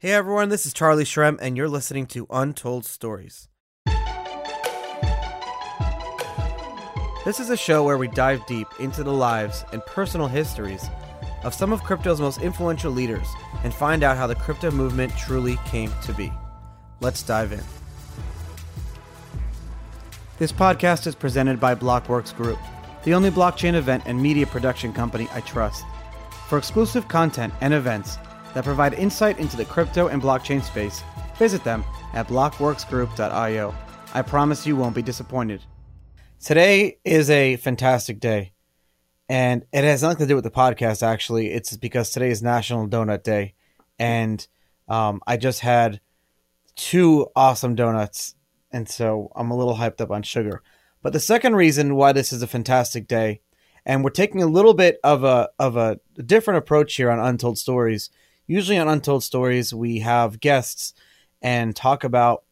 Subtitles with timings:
[0.00, 3.48] Hey everyone, this is Charlie Shrem, and you're listening to Untold Stories.
[7.24, 10.84] This is a show where we dive deep into the lives and personal histories
[11.42, 13.26] of some of crypto's most influential leaders
[13.62, 16.30] and find out how the crypto movement truly came to be.
[17.00, 17.62] Let's dive in.
[20.38, 22.58] This podcast is presented by Blockworks Group,
[23.04, 25.82] the only blockchain event and media production company I trust.
[26.48, 28.18] For exclusive content and events
[28.54, 31.02] that provide insight into the crypto and blockchain space,
[31.36, 33.74] visit them at blockworksgroup.io.
[34.14, 35.60] I promise you won't be disappointed.
[36.40, 38.52] Today is a fantastic day,
[39.28, 41.50] and it has nothing to do with the podcast, actually.
[41.50, 43.54] It's because today is National Donut Day,
[43.98, 44.46] and
[44.88, 46.00] um, I just had
[46.76, 48.34] two awesome donuts,
[48.70, 50.62] and so I'm a little hyped up on sugar.
[51.02, 53.40] But the second reason why this is a fantastic day,
[53.86, 57.58] and we're taking a little bit of a of a different approach here on Untold
[57.58, 58.10] Stories.
[58.46, 60.92] Usually on Untold Stories, we have guests
[61.40, 62.44] and talk about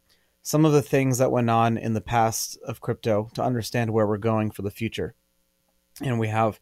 [0.42, 4.06] some of the things that went on in the past of crypto to understand where
[4.06, 5.14] we're going for the future.
[6.00, 6.58] And we have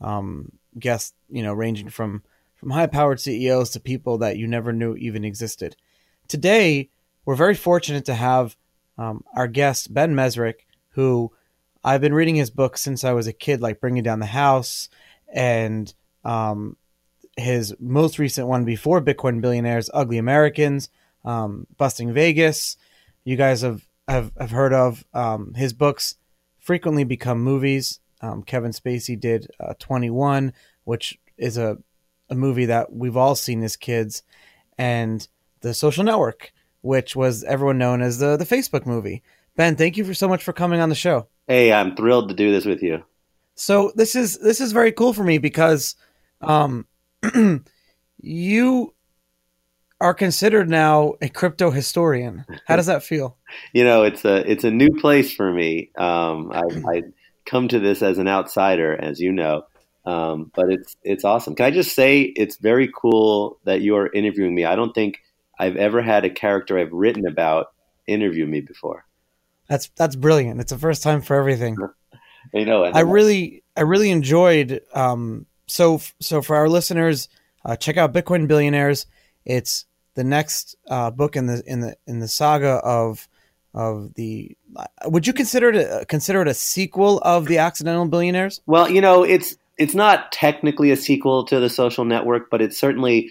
[0.00, 2.22] um, guests, you know, ranging from
[2.54, 5.76] from high powered CEOs to people that you never knew even existed.
[6.26, 6.90] Today,
[7.24, 8.56] we're very fortunate to have
[8.96, 11.32] um, our guest Ben Mezrich, who
[11.84, 14.88] I've been reading his book since I was a kid, like Bringing Down the House,
[15.32, 15.92] and
[16.24, 16.76] um,
[17.38, 20.90] his most recent one before Bitcoin Billionaires, Ugly Americans,
[21.24, 22.76] um, Busting Vegas
[23.28, 25.04] you guys have have, have heard of.
[25.12, 26.14] Um, his books
[26.58, 28.00] frequently become movies.
[28.22, 31.76] Um, Kevin Spacey did uh, 21, which is a,
[32.30, 34.22] a movie that we've all seen as kids,
[34.78, 35.28] and
[35.60, 39.22] The Social Network, which was everyone known as the, the Facebook movie.
[39.56, 41.28] Ben, thank you for so much for coming on the show.
[41.46, 43.04] Hey, I'm thrilled to do this with you.
[43.56, 45.96] So this is this is very cool for me because
[46.40, 46.86] um,
[48.18, 48.94] you
[50.00, 52.44] are considered now a crypto historian.
[52.66, 53.38] How does that feel?
[53.72, 55.90] you know, it's a it's a new place for me.
[55.96, 56.62] Um, I,
[56.96, 57.02] I
[57.44, 59.62] come to this as an outsider, as you know,
[60.04, 61.54] um, but it's it's awesome.
[61.54, 64.64] Can I just say it's very cool that you are interviewing me?
[64.64, 65.18] I don't think
[65.58, 67.72] I've ever had a character I've written about
[68.06, 69.04] interview me before.
[69.68, 70.60] That's that's brilliant.
[70.60, 71.76] It's the first time for everything.
[72.54, 74.82] you know, I really I really enjoyed.
[74.94, 77.28] Um, so so for our listeners,
[77.64, 79.06] uh, check out Bitcoin Billionaires.
[79.44, 83.28] It's the next uh, book in the in the in the saga of
[83.74, 84.56] of the.
[85.04, 88.60] Would you consider it a, consider it a sequel of the Accidental Billionaires?
[88.66, 92.74] Well, you know, it's it's not technically a sequel to the Social Network, but it
[92.74, 93.30] certainly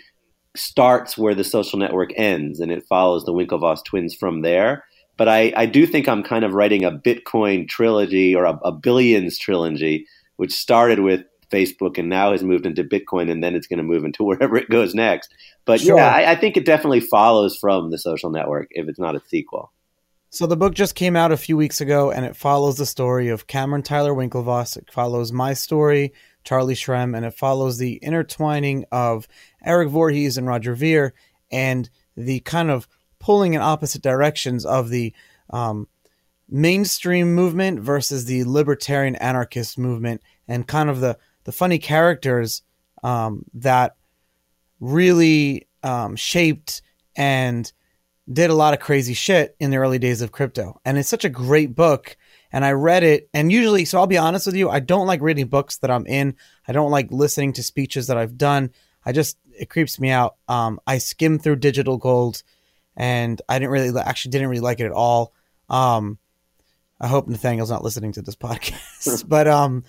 [0.56, 4.86] starts where the Social Network ends, and it follows the Winklevoss twins from there.
[5.18, 8.72] But I, I do think I'm kind of writing a Bitcoin trilogy or a, a
[8.72, 10.06] billions trilogy,
[10.38, 11.22] which started with
[11.52, 14.58] Facebook and now has moved into Bitcoin, and then it's going to move into wherever
[14.58, 15.34] it goes next.
[15.66, 15.98] But sure.
[15.98, 19.22] yeah, I, I, think it definitely follows from the social network if it's not a
[19.28, 19.72] sequel.
[20.30, 23.30] So the book just came out a few weeks ago, and it follows the story
[23.30, 24.78] of Cameron Tyler Winklevoss.
[24.78, 26.14] It follows my story,
[26.44, 29.28] Charlie Shrem, and it follows the intertwining of
[29.64, 31.14] Eric Voorhees and Roger Ver
[31.50, 32.88] and the kind of
[33.20, 35.14] pulling in opposite directions of the
[35.50, 35.88] um,
[36.50, 42.62] mainstream movement versus the libertarian anarchist movement, and kind of the the funny characters
[43.04, 43.96] um, that
[44.82, 46.82] really um, shaped
[47.16, 47.72] and
[48.32, 50.82] did a lot of crazy shit in the early days of crypto.
[50.84, 52.18] And it's such a great book.
[52.52, 55.22] And I read it, and usually, so I'll be honest with you, I don't like
[55.22, 56.36] reading books that I'm in.
[56.68, 58.72] I don't like listening to speeches that I've done.
[59.06, 60.36] I just it creeps me out.
[60.50, 62.44] Um, I skimmed through Digital Gold,
[62.98, 65.34] and I didn't really actually didn't really like it at all.
[65.70, 66.18] Um,
[67.00, 69.84] I hope Nathaniel's not listening to this podcast, but um,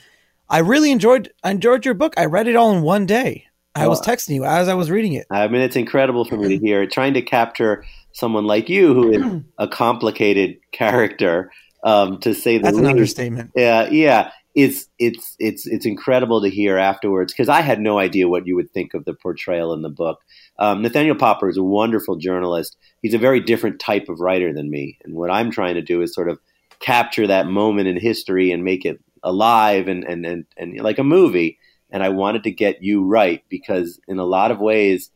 [0.50, 2.14] I really enjoyed I enjoyed your book.
[2.16, 3.44] I read it all in one day.
[3.75, 5.26] I well, was texting you as I was reading it.
[5.31, 9.12] I mean, it's incredible for me to hear trying to capture someone like you who
[9.12, 11.53] is a complicated character.
[11.84, 12.84] Um, to say the that's least.
[12.84, 13.50] an understatement.
[13.54, 14.32] Yeah, yeah.
[14.54, 18.56] It's it's it's it's incredible to hear afterwards because I had no idea what you
[18.56, 20.19] would think of the portrayal in the book.
[20.58, 22.76] Um, Nathaniel Popper is a wonderful journalist.
[23.00, 26.02] He's a very different type of writer than me, and what I'm trying to do
[26.02, 26.40] is sort of
[26.81, 31.05] capture that moment in history and make it alive and, and, and, and like a
[31.05, 31.59] movie.
[31.91, 35.11] And I wanted to get you right because in a lot of ways,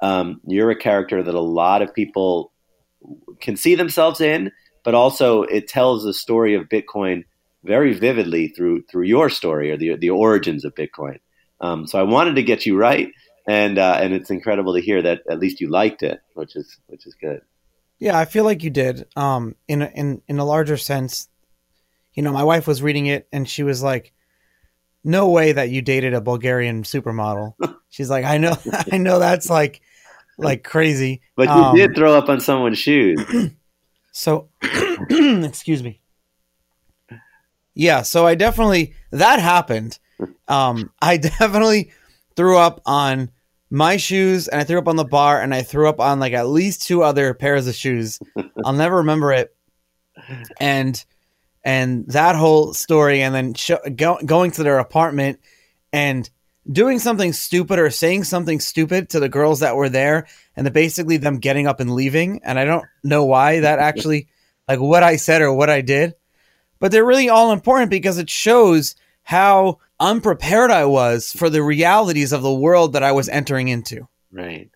[0.00, 2.52] um, you're a character that a lot of people
[3.40, 4.52] can see themselves in,
[4.84, 7.24] but also it tells the story of Bitcoin
[7.64, 11.18] very vividly through through your story or the the origins of Bitcoin.
[11.60, 13.08] Um, so I wanted to get you right,
[13.46, 16.78] and uh, and it's incredible to hear that at least you liked it, which is
[16.86, 17.40] which is good.
[17.98, 19.06] Yeah, I feel like you did.
[19.16, 21.28] Um, in in in a larger sense,
[22.18, 24.12] you know, my wife was reading it and she was like,
[25.04, 27.54] "No way that you dated a Bulgarian supermodel."
[27.90, 28.56] She's like, "I know,
[28.92, 29.82] I know that's like
[30.36, 31.20] like crazy.
[31.36, 33.24] But you um, did throw up on someone's shoes.
[34.12, 36.00] so, excuse me.
[37.74, 40.00] Yeah, so I definitely that happened.
[40.48, 41.92] Um, I definitely
[42.34, 43.30] threw up on
[43.70, 46.32] my shoes and I threw up on the bar and I threw up on like
[46.32, 48.18] at least two other pairs of shoes.
[48.64, 49.54] I'll never remember it.
[50.58, 51.04] And
[51.64, 55.40] and that whole story and then sh- go- going to their apartment
[55.92, 56.28] and
[56.70, 60.70] doing something stupid or saying something stupid to the girls that were there and the,
[60.70, 64.28] basically them getting up and leaving and I don't know why that actually
[64.66, 66.14] like what I said or what I did.
[66.80, 72.32] But they're really all important because it shows how unprepared I was for the realities
[72.32, 74.06] of the world that I was entering into.
[74.30, 74.70] Right.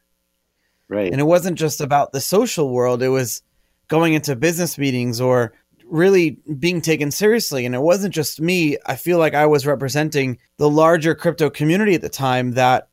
[0.89, 1.13] Right.
[1.13, 3.43] And it wasn't just about the social world, it was
[3.89, 5.53] going into business meetings or
[5.93, 7.67] really being taken seriously.
[7.67, 8.79] And it wasn't just me.
[8.87, 12.89] I feel like I was representing the larger crypto community at the time that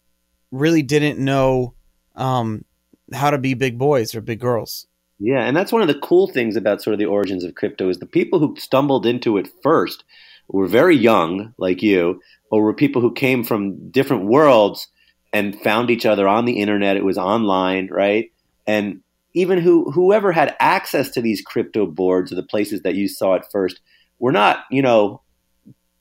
[0.51, 1.73] really didn't know
[2.15, 2.65] um,
[3.13, 4.85] how to be big boys or big girls.
[5.17, 7.89] Yeah, and that's one of the cool things about sort of the origins of crypto
[7.89, 10.03] is the people who stumbled into it first
[10.49, 12.21] were very young, like you,
[12.51, 14.87] or were people who came from different worlds
[15.31, 16.97] and found each other on the internet.
[16.97, 18.31] It was online, right?
[18.67, 19.01] And
[19.33, 23.35] even who whoever had access to these crypto boards or the places that you saw
[23.35, 23.79] it first
[24.19, 25.21] were not, you know,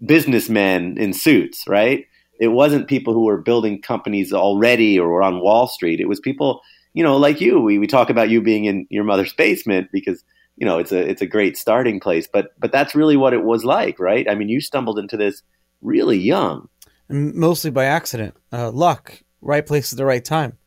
[0.04, 2.06] businessmen in suits, right?
[2.40, 6.00] It wasn't people who were building companies already or were on Wall Street.
[6.00, 6.60] It was people,
[6.94, 7.60] you know, like you.
[7.60, 10.25] We we talk about you being in your mother's basement because
[10.58, 13.44] you know it's a it's a great starting place but but that's really what it
[13.44, 15.42] was like right i mean you stumbled into this
[15.80, 16.69] really young
[17.08, 20.58] mostly by accident uh, luck right place at the right time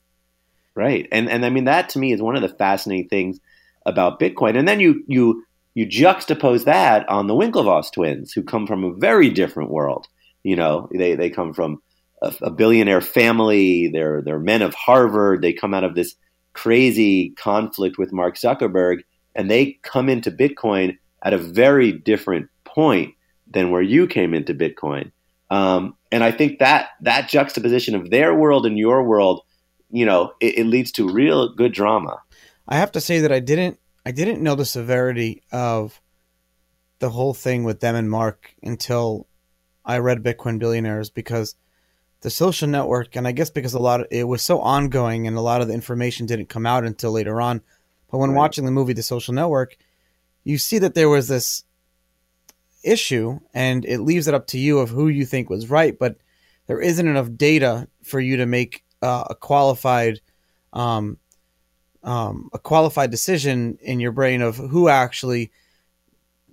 [0.75, 1.07] right.
[1.11, 3.39] And and i mean that to me is one of the fascinating things
[3.85, 4.57] about bitcoin.
[4.57, 8.93] And then you you you juxtapose that on the winklevoss twins who come from a
[8.93, 10.07] very different world.
[10.43, 11.81] You know they they come from
[12.21, 13.87] a, a billionaire family.
[13.87, 15.41] They're they're men of harvard.
[15.41, 16.15] They come out of this
[16.53, 19.01] crazy conflict with mark zuckerberg
[19.35, 23.15] and they come into Bitcoin at a very different point
[23.49, 25.11] than where you came into Bitcoin.
[25.49, 29.41] Um, and I think that that juxtaposition of their world and your world,
[29.91, 32.21] you know, it, it leads to real good drama.
[32.67, 36.01] I have to say that I didn't I didn't know the severity of
[36.99, 39.27] the whole thing with them and Mark until
[39.83, 41.55] I read Bitcoin Billionaires because
[42.21, 45.35] the social network, and I guess because a lot of it was so ongoing and
[45.35, 47.61] a lot of the information didn't come out until later on.
[48.09, 48.37] But when right.
[48.37, 49.77] watching the movie The Social Network,
[50.43, 51.63] you see that there was this
[52.83, 55.97] issue, and it leaves it up to you of who you think was right.
[55.97, 56.17] But
[56.67, 60.21] there isn't enough data for you to make uh, a qualified,
[60.73, 61.17] um,
[62.03, 65.51] um, a qualified decision in your brain of who actually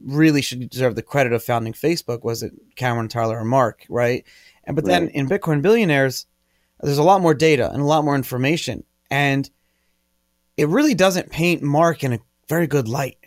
[0.04, 2.24] really should deserve the credit of founding Facebook.
[2.24, 3.84] Was it Cameron, Tyler, or Mark?
[3.88, 4.24] Right.
[4.64, 5.00] And but right.
[5.00, 6.26] then in Bitcoin Billionaires,
[6.80, 9.48] there's a lot more data and a lot more information, and
[10.56, 12.18] it really doesn't paint Mark in a
[12.48, 13.18] very good light.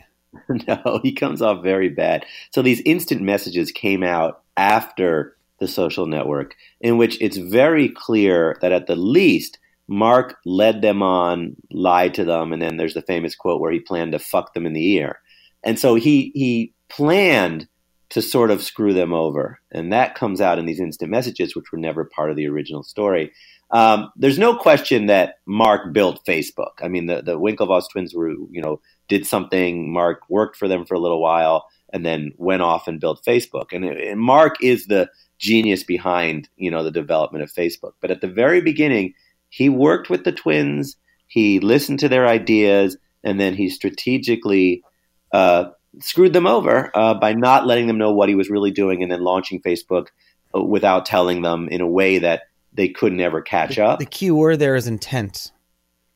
[0.67, 2.25] No, he comes off very bad.
[2.51, 8.57] So these instant messages came out after the social network, in which it's very clear
[8.61, 13.01] that at the least Mark led them on, lied to them, and then there's the
[13.01, 15.19] famous quote where he planned to fuck them in the ear.
[15.63, 17.67] And so he he planned
[18.09, 19.59] to sort of screw them over.
[19.71, 22.83] And that comes out in these instant messages, which were never part of the original
[22.83, 23.31] story.
[23.69, 26.73] Um, there's no question that Mark built Facebook.
[26.81, 29.93] I mean, the, the Winklevoss twins were, you know, did something.
[29.93, 33.73] Mark worked for them for a little while and then went off and built Facebook.
[33.73, 37.93] And, and Mark is the genius behind, you know, the development of Facebook.
[37.99, 39.13] But at the very beginning,
[39.49, 40.97] he worked with the twins.
[41.27, 44.83] He listened to their ideas, and then he strategically
[45.31, 49.01] uh, screwed them over uh, by not letting them know what he was really doing,
[49.01, 50.07] and then launching Facebook
[50.55, 52.43] uh, without telling them in a way that
[52.73, 53.99] they could never catch the, up.
[53.99, 55.51] The key word there is intent.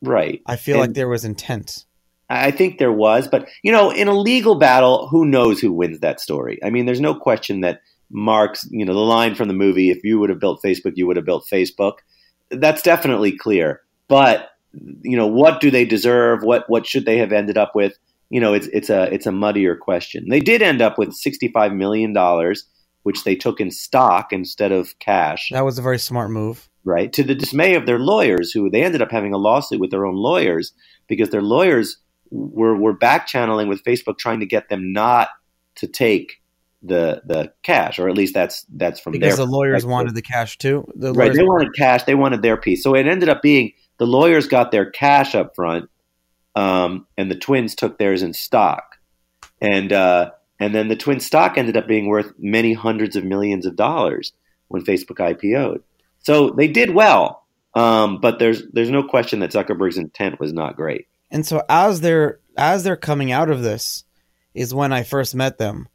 [0.02, 0.42] Right.
[0.46, 1.85] I feel and like there was intent.
[2.28, 6.00] I think there was, but you know, in a legal battle, who knows who wins
[6.00, 6.58] that story?
[6.64, 7.80] I mean, there's no question that
[8.10, 11.06] Mark's, you know, the line from the movie, if you would have built Facebook, you
[11.06, 11.94] would have built Facebook.
[12.50, 13.82] That's definitely clear.
[14.08, 16.42] But, you know, what do they deserve?
[16.42, 17.94] What what should they have ended up with?
[18.28, 20.28] You know, it's it's a it's a muddier question.
[20.28, 22.64] They did end up with sixty five million dollars
[23.06, 25.50] which they took in stock instead of cash.
[25.52, 26.68] That was a very smart move.
[26.82, 27.12] Right.
[27.12, 30.04] To the dismay of their lawyers, who they ended up having a lawsuit with their
[30.04, 30.72] own lawyers
[31.06, 31.98] because their lawyers
[32.30, 35.28] were, were back channeling with Facebook trying to get them not
[35.76, 36.40] to take
[36.82, 40.58] the the cash, or at least that's that's from because the lawyers wanted the cash
[40.58, 40.86] too.
[40.94, 42.04] The right, they wanted cash.
[42.04, 42.82] They wanted their piece.
[42.82, 45.90] So it ended up being the lawyers got their cash up front,
[46.54, 48.96] um, and the twins took theirs in stock.
[49.60, 53.66] And uh, and then the twin stock ended up being worth many hundreds of millions
[53.66, 54.32] of dollars
[54.68, 55.82] when Facebook IPO'd.
[56.20, 57.44] So they did well.
[57.74, 61.06] Um, but there's there's no question that Zuckerberg's intent was not great.
[61.30, 64.04] And so as they're as they're coming out of this,
[64.54, 65.88] is when I first met them,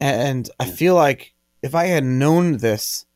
[0.00, 3.06] and I feel like if I had known this,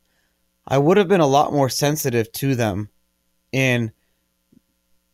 [0.66, 2.88] I would have been a lot more sensitive to them
[3.52, 3.92] in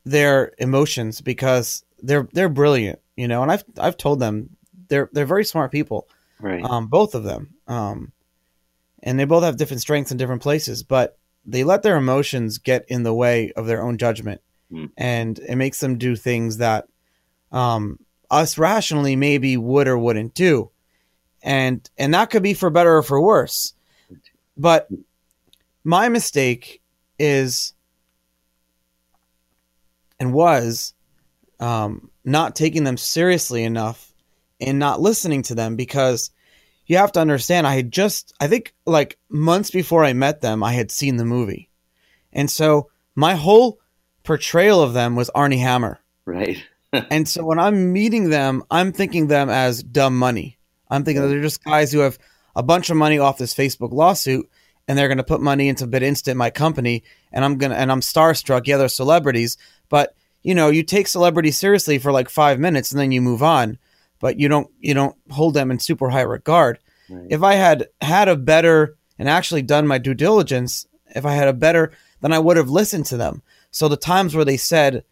[0.04, 3.42] their emotions because they're they're brilliant, you know.
[3.42, 4.50] And I've I've told them
[4.88, 6.08] they're they're very smart people,
[6.40, 6.62] Right.
[6.64, 8.12] um, both of them, um,
[9.02, 12.84] and they both have different strengths in different places, but they let their emotions get
[12.88, 14.40] in the way of their own judgment,
[14.71, 14.87] Hmm.
[14.97, 16.87] and it makes them do things that
[17.52, 17.99] um,
[18.30, 20.71] us rationally maybe would or wouldn't do,
[21.42, 23.75] and and that could be for better or for worse.
[24.56, 24.88] But
[25.85, 26.80] my mistake
[27.18, 27.75] is
[30.18, 30.94] and was
[31.61, 34.12] um, not taking them seriously enough
[34.61, 36.30] and not listening to them because
[36.87, 40.62] you have to understand I had just I think like months before I met them
[40.62, 41.71] I had seen the movie.
[42.33, 43.78] And so my whole
[44.24, 46.00] portrayal of them was Armie Hammer.
[46.24, 46.62] right.
[47.10, 50.58] And so when I'm meeting them, I'm thinking them as dumb money.
[50.88, 52.20] I'm thinking that they're just guys who have
[52.54, 54.48] a bunch of money off this Facebook lawsuit
[54.86, 57.02] and they're going to put money into BitInstant, my company,
[57.32, 58.68] and I'm going to and I'm starstruck.
[58.68, 60.14] Yeah, they're celebrities, but
[60.44, 63.76] you know, you take celebrities seriously for like 5 minutes and then you move on,
[64.20, 66.78] but you don't you don't hold them in super high regard.
[67.10, 67.26] Right.
[67.28, 71.48] If I had had a better and actually done my due diligence, if I had
[71.48, 71.90] a better,
[72.20, 73.42] then I would have listened to them.
[73.74, 75.02] So the times where they said,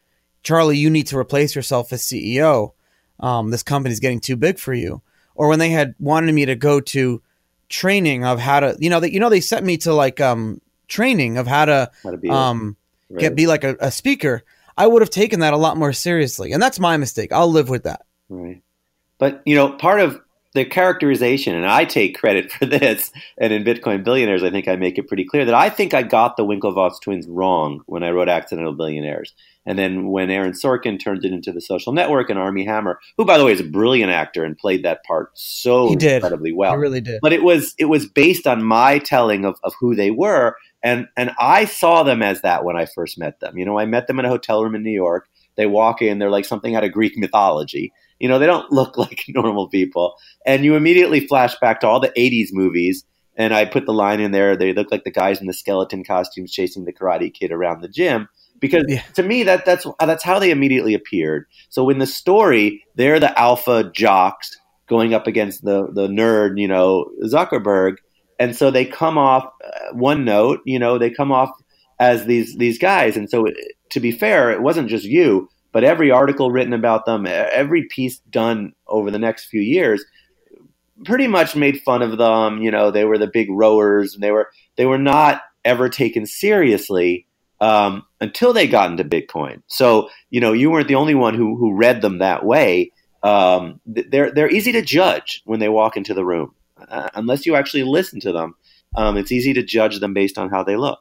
[0.45, 2.75] Charlie, you need to replace yourself as CEO.
[3.19, 5.03] Um, this company's getting too big for you.
[5.35, 7.21] Or when they had wanted me to go to
[7.69, 10.61] training of how to, you know, that you know they sent me to like um
[10.87, 12.77] training of how to How to be um
[13.11, 13.21] right.
[13.21, 14.45] get be like a, a speaker.
[14.77, 17.33] I would have taken that a lot more seriously, and that's my mistake.
[17.33, 18.07] I'll live with that.
[18.29, 18.63] Right.
[19.19, 20.21] But, you know, part of
[20.55, 24.77] the characterization, and I take credit for this, and in Bitcoin Billionaires, I think I
[24.77, 28.11] make it pretty clear that I think I got the Winklevoss twins wrong when I
[28.11, 29.33] wrote Accidental Billionaires.
[29.65, 33.25] And then when Aaron Sorkin turned it into The Social Network and Armie Hammer, who,
[33.25, 36.15] by the way, is a brilliant actor and played that part so He did.
[36.17, 37.21] incredibly well I really did.
[37.23, 41.07] but it was it was based on my telling of, of who they were and
[41.17, 43.57] and I saw them as that when I first met them.
[43.57, 45.29] You know, I met them in a hotel room in New York.
[45.57, 47.93] They walk in, they're like something out of Greek mythology.
[48.19, 50.15] You know, they don't look like normal people.
[50.47, 53.05] And you immediately flash back to all the 80s movies
[53.37, 56.05] and I put the line in there, they look like the guys in the skeleton
[56.05, 58.29] costumes chasing the karate kid around the gym
[58.61, 59.03] because Yeah.
[59.15, 61.47] to me that that's that's how they immediately appeared.
[61.71, 64.57] So in the story, they're the alpha jocks
[64.87, 67.97] going up against the the nerd, you know, Zuckerberg,
[68.39, 71.51] and so they come off uh, one note, you know, they come off
[71.99, 73.17] as these these guys.
[73.17, 73.47] And so,
[73.93, 78.19] to be fair, it wasn't just you, but every article written about them, every piece
[78.31, 80.05] done over the next few years,
[81.05, 82.63] pretty much made fun of them.
[82.63, 86.27] You know, they were the big rowers, and they were they were not ever taken
[86.27, 87.27] seriously
[87.61, 89.63] um, until they got into Bitcoin.
[89.67, 92.93] So you know, you weren't the only one who who read them that way.
[93.23, 96.55] Um, they're they're easy to judge when they walk into the room,
[96.89, 98.55] uh, unless you actually listen to them.
[98.95, 101.01] Um, it's easy to judge them based on how they look.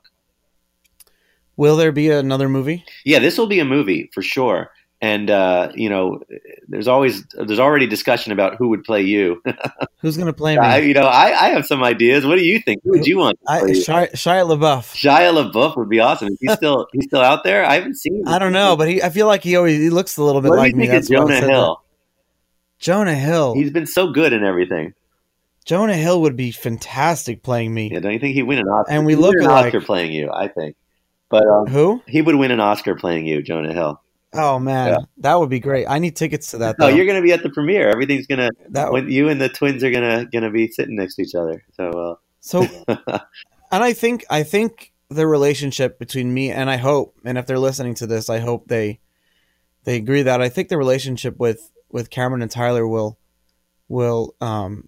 [1.58, 2.86] Will there be another movie?
[3.06, 4.72] Yeah, this will be a movie for sure.
[5.04, 6.22] And uh, you know,
[6.68, 9.42] there's always there's already discussion about who would play you.
[10.02, 10.64] Who's going to play me?
[10.64, 12.26] I, you know, I, I have some ideas.
[12.26, 12.82] What do you think?
[12.84, 13.40] Who would you want?
[13.48, 13.62] To I?
[13.62, 14.96] Shia, Shia LaBeouf.
[14.96, 16.30] Shia LaBeouf would be awesome.
[16.40, 17.66] He's still he's still out there?
[17.66, 18.18] I haven't seen.
[18.18, 18.28] him.
[18.28, 20.50] I don't know, but he, I feel like he always he looks a little bit
[20.50, 20.86] What do like me.
[20.88, 21.82] That's Jonah Hill?
[21.82, 22.84] that.
[22.84, 23.56] Jonah Hill.
[23.56, 24.94] He's been so good in everything.
[25.66, 27.92] Jonah Hill would be fantastic playing me.
[27.92, 28.92] Yeah, don't you think he'd win an Oscar?
[28.94, 29.46] And we look an.
[29.46, 30.32] Oscar playing you.
[30.32, 30.76] I think,
[31.32, 32.02] but um, Who?
[32.08, 34.00] he would win an Oscar playing you, Jonah Hill.
[34.34, 34.98] Oh man, Yeah.
[35.18, 35.88] that would be great.
[35.90, 36.78] I need tickets to that.
[36.80, 36.96] No, Though.
[36.96, 37.90] you're going to be at the premiere.
[37.90, 41.24] Everything's going to that you and the twins are gonna gonna be sitting next to
[41.24, 41.64] each other.
[41.74, 43.20] So so, uh,
[43.72, 47.60] and I think I think the relationship between me and I hope, and if they're
[47.60, 49.00] listening to this, I hope they
[49.84, 53.20] they agree that I think the relationship with with Cameron and Tyler will
[53.90, 54.88] will um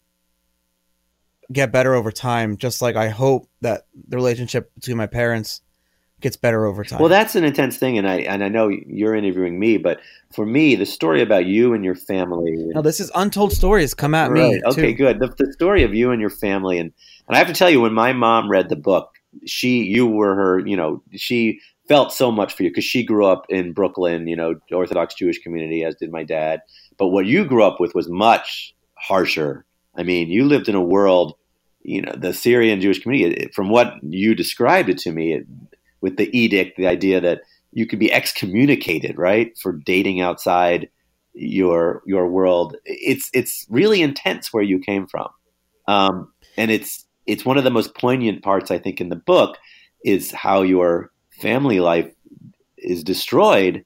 [1.51, 2.55] get better over time.
[2.55, 5.59] Just like I hope that the relationship between my parents
[6.23, 6.99] gets better over time.
[6.99, 9.99] well, that's an intense thing, and I and I know you're interviewing me, but
[10.33, 12.55] for me, the story about you and your family.
[12.73, 13.93] no, this is untold stories.
[13.93, 14.61] Come at me.
[14.65, 14.97] Okay, too.
[14.97, 15.19] good.
[15.19, 16.91] The, the story of you and your family, and
[17.27, 19.13] and I have to tell you, when my mom read the book,
[19.45, 23.25] she, you were her, you know, she felt so much for you because she grew
[23.25, 26.61] up in Brooklyn, you know, Orthodox Jewish community, as did my dad.
[26.97, 29.65] But what you grew up with was much harsher.
[29.95, 31.35] I mean, you lived in a world,
[31.81, 33.49] you know, the Syrian Jewish community.
[33.53, 35.47] From what you described it to me, it,
[36.03, 37.41] with the edict, the idea that
[37.71, 40.89] you could be excommunicated, right, for dating outside
[41.33, 42.75] your your world.
[42.85, 45.29] It's it's really intense where you came from,
[45.87, 49.57] um, and it's it's one of the most poignant parts I think in the book
[50.03, 52.11] is how your family life
[52.77, 53.85] is destroyed.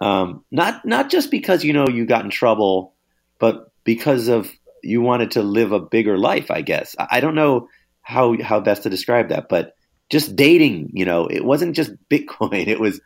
[0.00, 2.94] Um, not not just because you know you got in trouble,
[3.38, 4.50] but because of
[4.82, 6.50] you wanted to live a bigger life.
[6.50, 7.68] I guess I, I don't know
[8.00, 9.74] how how best to describe that, but
[10.10, 10.90] just dating.
[10.92, 12.66] You know, it wasn't just Bitcoin.
[12.66, 13.00] It was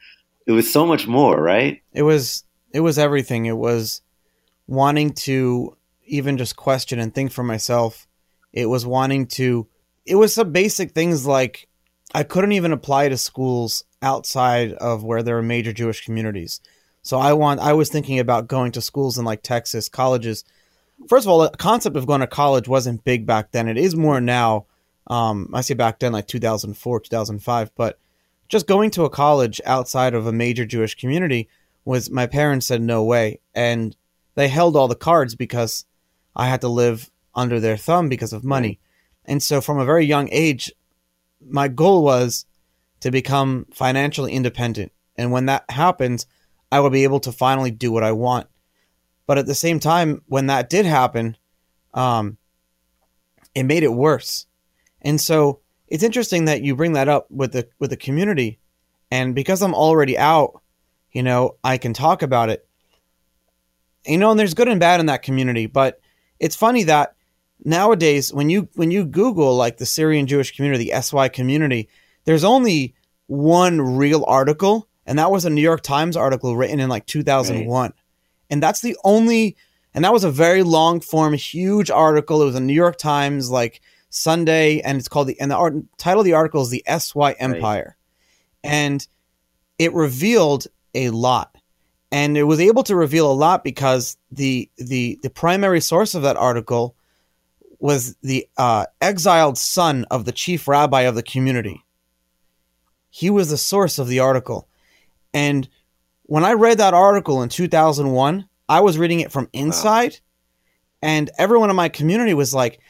[0.46, 1.82] it was so much more, right?
[1.92, 3.46] It was it was everything.
[3.46, 4.02] It was
[4.66, 8.06] wanting to even just question and think for myself.
[8.52, 9.68] It was wanting to
[10.06, 11.68] it was some basic things like
[12.14, 16.60] I couldn't even apply to schools outside of where there are major Jewish communities.
[17.02, 20.44] So I want I was thinking about going to schools in like Texas, colleges.
[21.08, 23.68] First of all, the concept of going to college wasn't big back then.
[23.68, 24.66] It is more now.
[25.06, 27.98] Um, I say back then like 2004, 2005, but
[28.48, 31.48] just going to a college outside of a major Jewish community
[31.84, 33.96] was my parents said no way and
[34.34, 35.84] they held all the cards because
[36.34, 38.80] I had to live under their thumb because of money.
[39.24, 40.72] And so from a very young age,
[41.46, 42.46] my goal was
[43.00, 44.92] to become financially independent.
[45.16, 46.26] And when that happens,
[46.72, 48.48] I will be able to finally do what I want.
[49.26, 51.36] But at the same time, when that did happen,
[51.92, 52.36] um,
[53.54, 54.46] it made it worse.
[55.04, 58.58] And so it's interesting that you bring that up with the with the community.
[59.10, 60.60] And because I'm already out,
[61.12, 62.66] you know, I can talk about it.
[64.06, 66.00] You know, and there's good and bad in that community, but
[66.40, 67.14] it's funny that
[67.64, 71.88] nowadays when you when you google like the syrian jewish community the sy community
[72.24, 72.94] there's only
[73.26, 77.82] one real article and that was a new york times article written in like 2001
[77.82, 77.92] right.
[78.50, 79.56] and that's the only
[79.94, 83.50] and that was a very long form huge article it was a new york times
[83.50, 83.80] like
[84.14, 87.32] sunday and it's called the and the art, title of the article is the sy
[87.32, 87.96] empire
[88.64, 88.70] right.
[88.70, 89.08] and
[89.78, 91.56] it revealed a lot
[92.14, 96.22] and it was able to reveal a lot because the the the primary source of
[96.22, 96.94] that article
[97.80, 101.84] was the uh, exiled son of the chief rabbi of the community.
[103.10, 104.68] He was the source of the article.
[105.34, 105.68] And
[106.22, 110.18] when I read that article in 2001, I was reading it from inside, wow.
[111.02, 112.80] and everyone in my community was like,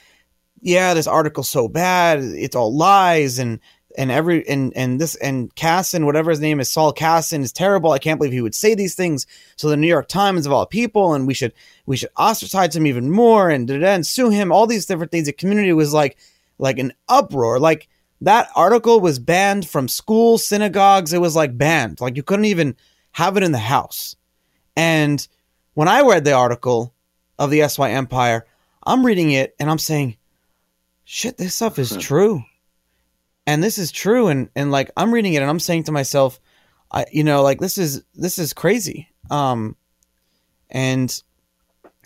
[0.64, 2.20] "Yeah, this article's so bad.
[2.20, 3.60] It's all lies, and
[3.96, 7.92] and every and and this and Kassin, whatever his name is, Saul Kassin is terrible.
[7.92, 9.26] I can't believe he would say these things.
[9.56, 11.52] So the New York Times of all people, and we should
[11.86, 14.50] we should ostracize him even more and and sue him.
[14.50, 15.26] All these different things.
[15.26, 16.18] The community was like
[16.58, 17.60] like an uproar.
[17.60, 17.88] Like
[18.20, 21.12] that article was banned from schools, synagogues.
[21.12, 22.00] It was like banned.
[22.00, 22.76] Like you couldn't even
[23.12, 24.16] have it in the house.
[24.76, 25.26] And
[25.74, 26.94] when I read the article
[27.38, 28.46] of the SY Empire,
[28.84, 30.16] I'm reading it and I'm saying,
[31.04, 32.42] shit, this stuff is true.
[33.46, 34.28] And this is true.
[34.28, 36.40] And and like i'm reading it and i'm saying to myself
[36.90, 39.08] i you know like this is this is crazy.
[39.30, 39.76] Um
[40.70, 41.22] and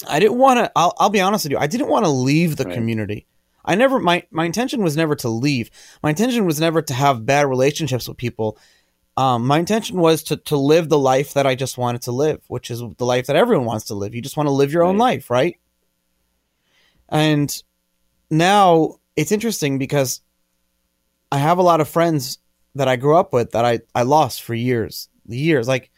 [0.08, 2.56] i didn't want to I'll, I'll be honest with you i didn't want to leave
[2.56, 2.74] the right.
[2.74, 3.26] community.
[3.64, 5.70] I never my my intention was never to leave.
[6.02, 8.58] My intention was never to have bad relationships with people.
[9.16, 12.40] Um, my intention was to to live the life that i just wanted to live
[12.46, 14.14] which is the life that everyone wants to live.
[14.14, 14.88] You just want to live your right.
[14.88, 15.56] own life right?
[17.08, 17.62] And
[18.30, 20.22] now it's interesting because
[21.30, 22.38] I have a lot of friends
[22.74, 25.08] that I grew up with that I, I lost for years.
[25.26, 25.68] Years.
[25.68, 25.90] Like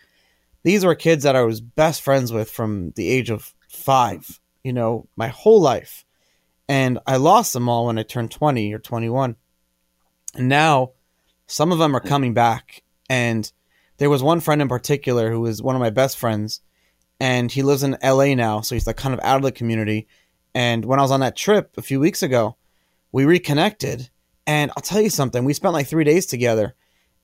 [0.63, 4.73] these were kids that I was best friends with from the age of five, you
[4.73, 6.05] know, my whole life.
[6.69, 9.37] And I lost them all when I turned 20 or 21.
[10.37, 10.93] And now
[11.47, 12.83] some of them are coming back.
[13.09, 13.51] And
[13.97, 16.61] there was one friend in particular who was one of my best friends.
[17.19, 18.61] And he lives in LA now.
[18.61, 20.07] So he's like kind of out of the community.
[20.55, 22.57] And when I was on that trip a few weeks ago,
[23.13, 24.11] we reconnected
[24.47, 26.75] and I'll tell you something, we spent like three days together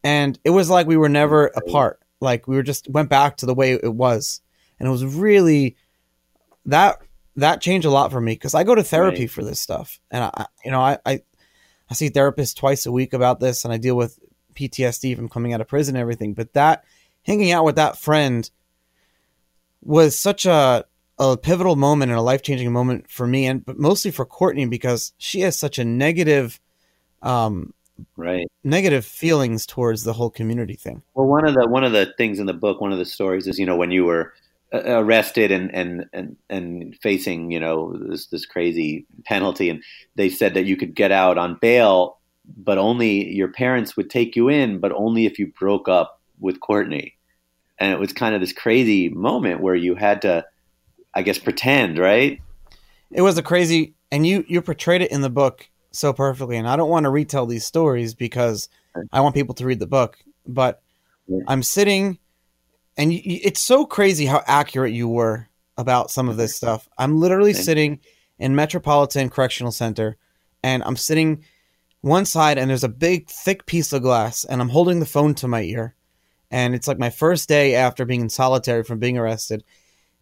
[0.05, 2.01] and it was like we were never apart.
[2.21, 4.41] Like we were just went back to the way it was.
[4.79, 5.77] And it was really
[6.67, 6.99] that
[7.37, 9.31] that changed a lot for me because I go to therapy right.
[9.31, 10.01] for this stuff.
[10.11, 11.23] And I you know, I, I
[11.91, 14.19] I see therapists twice a week about this and I deal with
[14.55, 16.35] PTSD from coming out of prison and everything.
[16.35, 16.85] But that
[17.23, 18.49] hanging out with that friend
[19.83, 20.85] was such a
[21.19, 24.67] a pivotal moment and a life changing moment for me and but mostly for Courtney
[24.67, 26.61] because she has such a negative
[27.23, 27.73] um,
[28.17, 31.03] right negative feelings towards the whole community thing.
[31.15, 33.47] Well, one of the one of the things in the book, one of the stories
[33.47, 34.35] is you know when you were
[34.73, 39.83] uh, arrested and and and and facing you know this this crazy penalty, and
[40.17, 42.19] they said that you could get out on bail,
[42.57, 46.61] but only your parents would take you in, but only if you broke up with
[46.61, 47.15] Courtney.
[47.79, 50.47] And it was kind of this crazy moment where you had to,
[51.17, 52.41] I guess, pretend, right?
[53.11, 56.59] It was a crazy, and you you portrayed it in the book so perfectly.
[56.59, 58.69] And I don't want to retell these stories because
[59.11, 60.19] I want people to read the book.
[60.47, 60.83] But
[61.49, 62.19] I'm sitting,
[62.99, 65.49] and it's so crazy how accurate you were
[65.79, 66.67] about some of this mm-hmm.
[66.67, 66.89] stuff.
[66.99, 68.01] I'm literally sitting
[68.39, 70.19] in Metropolitan Correctional Center,
[70.63, 71.43] and I'm sitting
[72.03, 75.35] one side and there's a big thick piece of glass and I'm holding the phone
[75.37, 75.97] to my ear
[76.53, 79.65] and it's like my first day after being in solitary from being arrested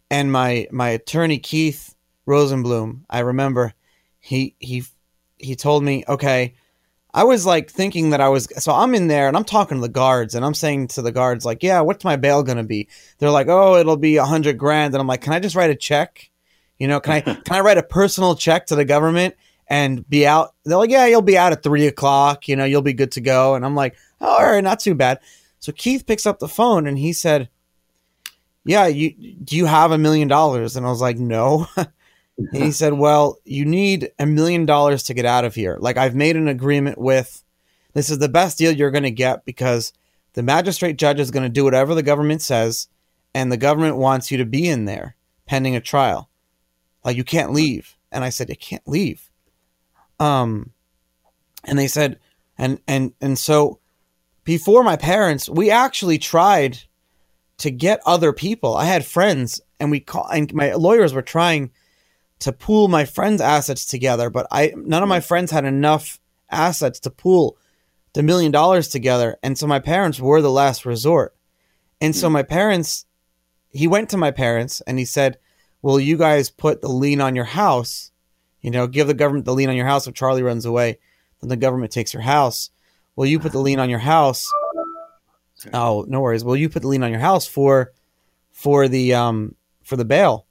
[0.09, 1.95] and my my attorney Keith
[2.27, 3.73] Rosenblum I remember
[4.19, 4.83] he he
[5.37, 6.55] he told me okay
[7.13, 9.81] I was like thinking that I was so I'm in there and I'm talking to
[9.81, 12.63] the guards and I'm saying to the guards like yeah what's my bail going to
[12.63, 12.87] be
[13.19, 15.69] they're like oh it'll be a hundred grand and I'm like can I just write
[15.69, 16.29] a check
[16.77, 19.35] you know can I can I write a personal check to the government
[19.67, 20.53] and be out.
[20.63, 22.47] They're like, yeah, you'll be out at three o'clock.
[22.47, 23.55] You know, you'll be good to go.
[23.55, 25.19] And I'm like, oh, all right, not too bad.
[25.59, 27.49] So Keith picks up the phone and he said,
[28.65, 30.75] yeah, you do you have a million dollars?
[30.75, 31.67] And I was like, no.
[31.77, 31.89] and
[32.51, 35.77] he said, well, you need a million dollars to get out of here.
[35.79, 37.43] Like I've made an agreement with.
[37.93, 39.93] This is the best deal you're going to get because
[40.33, 42.89] the magistrate judge is going to do whatever the government says,
[43.33, 46.29] and the government wants you to be in there pending a trial.
[47.05, 47.95] Like you can't leave.
[48.11, 49.29] And I said, you can't leave.
[50.19, 50.71] Um,
[51.63, 52.19] and they said,
[52.57, 53.79] and and and so
[54.43, 56.79] before my parents, we actually tried
[57.57, 58.75] to get other people.
[58.75, 61.71] I had friends, and we call and my lawyers were trying
[62.39, 66.99] to pool my friends' assets together, but I none of my friends had enough assets
[67.01, 67.57] to pool
[68.13, 71.35] the million dollars together, and so my parents were the last resort.
[72.01, 72.33] And so hmm.
[72.33, 73.05] my parents,
[73.69, 75.37] he went to my parents and he said,
[75.81, 78.11] "Will you guys put the lien on your house?"
[78.61, 80.97] You know, give the government the lien on your house if Charlie runs away,
[81.39, 82.71] then the government takes your house.
[83.15, 84.51] Will you put the lien on your house.
[85.73, 86.43] Oh, no worries.
[86.43, 87.93] Well, you put the lien on your house for
[88.51, 90.45] for the um for the bail.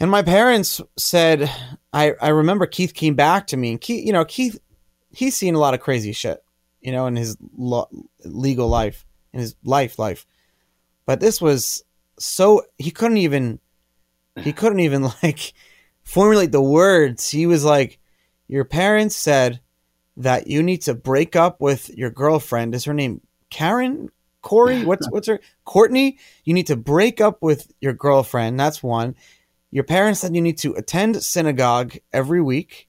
[0.00, 1.50] And my parents said,
[1.92, 4.58] I I remember Keith came back to me, and Keith, you know, Keith,
[5.10, 6.42] he's seen a lot of crazy shit,
[6.80, 7.88] you know, in his lo-
[8.24, 10.26] legal life, in his life life.
[11.06, 11.82] But this was
[12.18, 13.60] so he couldn't even
[14.42, 15.52] he couldn't even like
[16.02, 17.30] formulate the words.
[17.30, 17.98] He was like,
[18.46, 19.60] Your parents said
[20.16, 22.74] that you need to break up with your girlfriend.
[22.74, 24.10] Is her name Karen?
[24.42, 24.84] Corey?
[24.84, 26.18] What's what's her Courtney?
[26.44, 28.58] You need to break up with your girlfriend.
[28.58, 29.14] That's one.
[29.70, 32.88] Your parents said you need to attend synagogue every week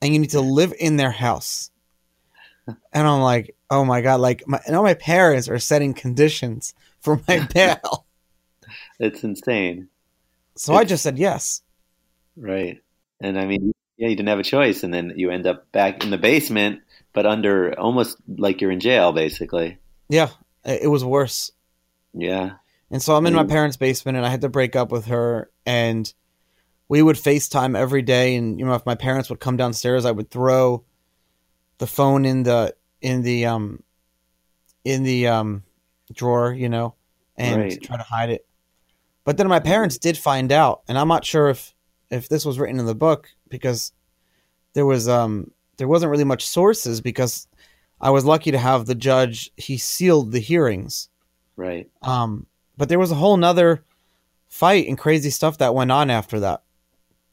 [0.00, 1.70] and you need to live in their house.
[2.66, 7.20] And I'm like, oh my God, like my now my parents are setting conditions for
[7.28, 8.06] my bail.
[8.98, 9.88] it's insane.
[10.56, 11.62] So it's, I just said yes.
[12.36, 12.80] Right.
[13.20, 16.02] And I mean, yeah, you didn't have a choice, and then you end up back
[16.02, 16.80] in the basement,
[17.12, 19.76] but under almost like you're in jail, basically.
[20.08, 20.30] Yeah,
[20.64, 21.52] it was worse.
[22.14, 22.52] Yeah.
[22.90, 25.50] And so I'm in my parents' basement, and I had to break up with her,
[25.66, 26.10] and
[26.88, 28.36] we would FaceTime every day.
[28.36, 30.82] And you know, if my parents would come downstairs, I would throw
[31.76, 33.82] the phone in the in the um
[34.82, 35.62] in the um
[36.10, 36.94] drawer, you know,
[37.36, 37.82] and right.
[37.82, 38.46] try to hide it.
[39.24, 41.74] But then my parents did find out, and I'm not sure if
[42.10, 43.92] if this was written in the book because
[44.72, 47.46] there was um there wasn't really much sources because
[48.00, 51.08] I was lucky to have the judge he sealed the hearings.
[51.56, 51.90] Right.
[52.02, 53.84] Um but there was a whole nother
[54.48, 56.62] fight and crazy stuff that went on after that.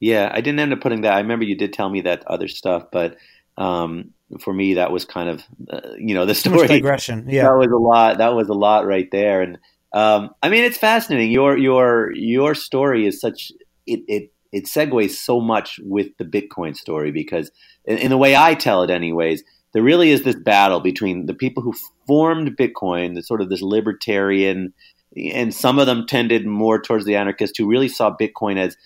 [0.00, 1.14] Yeah, I didn't end up putting that.
[1.14, 3.16] I remember you did tell me that other stuff, but
[3.56, 7.26] um, for me, that was kind of uh, you know the story digression.
[7.28, 8.18] Yeah, that was a lot.
[8.18, 9.58] That was a lot right there, and
[9.92, 11.32] um, I mean, it's fascinating.
[11.32, 13.50] Your your your story is such
[13.86, 17.50] it it it segues so much with the Bitcoin story because,
[17.84, 21.34] in, in, the way I tell it, anyways, there really is this battle between the
[21.34, 21.74] people who
[22.06, 24.72] formed Bitcoin, the sort of this libertarian,
[25.16, 28.76] and some of them tended more towards the anarchists who really saw Bitcoin as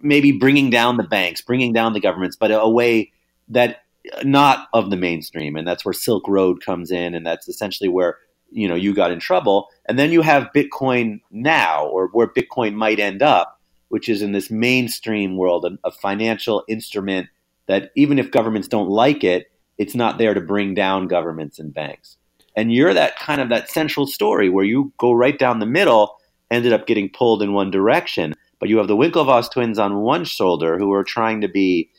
[0.00, 3.12] maybe bringing down the banks, bringing down the governments, but a way
[3.48, 7.48] that uh, not of the mainstream, and that's where Silk Road comes in, and that's
[7.48, 8.18] essentially where
[8.50, 9.68] you know you got in trouble.
[9.86, 13.60] And then you have Bitcoin now, or where Bitcoin might end up
[13.92, 17.28] which is in this mainstream world, a, a financial instrument
[17.66, 21.74] that even if governments don't like it, it's not there to bring down governments and
[21.74, 22.16] banks.
[22.56, 26.16] And you're that kind of that central story where you go right down the middle,
[26.50, 28.32] ended up getting pulled in one direction.
[28.58, 31.90] But you have the Winklevoss twins on one shoulder who are trying to be,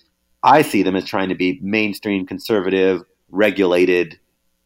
[0.41, 4.19] I see them as trying to be mainstream conservative, regulated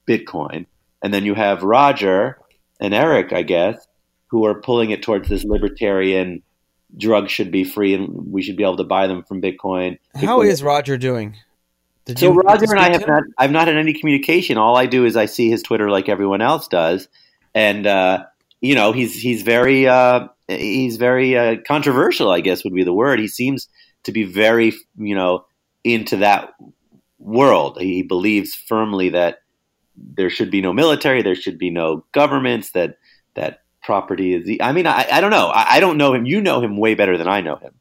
[0.07, 0.65] Bitcoin.
[1.03, 2.39] And then you have Roger
[2.79, 3.85] and Eric, I guess,
[4.27, 6.41] who are pulling it towards this libertarian
[6.95, 9.97] drugs should be free and we should be able to buy them from Bitcoin.
[10.15, 11.35] How is Roger doing?
[12.05, 13.09] Did so Roger and I have him?
[13.09, 14.57] not I've not had any communication.
[14.57, 17.09] All I do is I see his Twitter like everyone else does,
[17.53, 18.23] and uh,
[18.61, 22.31] you know he's he's very uh, he's very uh, controversial.
[22.31, 23.19] I guess would be the word.
[23.19, 23.67] He seems
[24.03, 25.45] to be very you know
[25.83, 26.53] into that
[27.19, 27.77] world.
[27.81, 29.39] He believes firmly that
[29.97, 32.99] there should be no military, there should be no governments, that
[33.33, 34.61] that property is he?
[34.61, 35.47] I mean, I, I don't know.
[35.47, 36.25] I, I, don't know him.
[36.25, 37.73] You know him way better than I know him.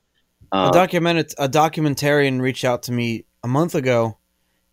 [0.53, 4.17] Um, a document a documentarian reached out to me a month ago,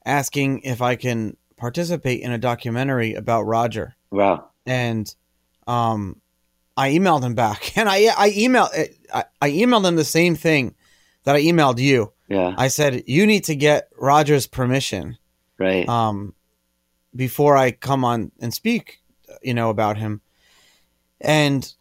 [0.05, 3.95] asking if I can participate in a documentary about Roger.
[4.11, 4.51] Wow.
[4.67, 5.13] And
[5.65, 6.21] um,
[6.77, 8.69] I emailed him back, and I I emailed
[9.11, 10.75] I, I emailed him the same thing
[11.23, 12.13] that I emailed you.
[12.29, 12.53] Yeah.
[12.55, 15.17] I said you need to get Roger's permission
[15.57, 15.89] right.
[15.89, 16.35] um,
[17.15, 19.01] before I come on and speak,
[19.41, 20.21] you know, about him.
[21.23, 21.71] And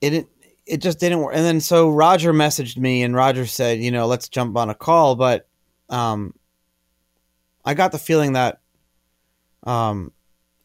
[0.00, 0.26] it
[0.66, 1.34] it just didn't work.
[1.34, 4.74] And then so Roger messaged me, and Roger said, you know, let's jump on a
[4.74, 5.14] call.
[5.14, 5.46] But
[5.88, 6.34] um,
[7.64, 8.60] I got the feeling that
[9.62, 10.12] um,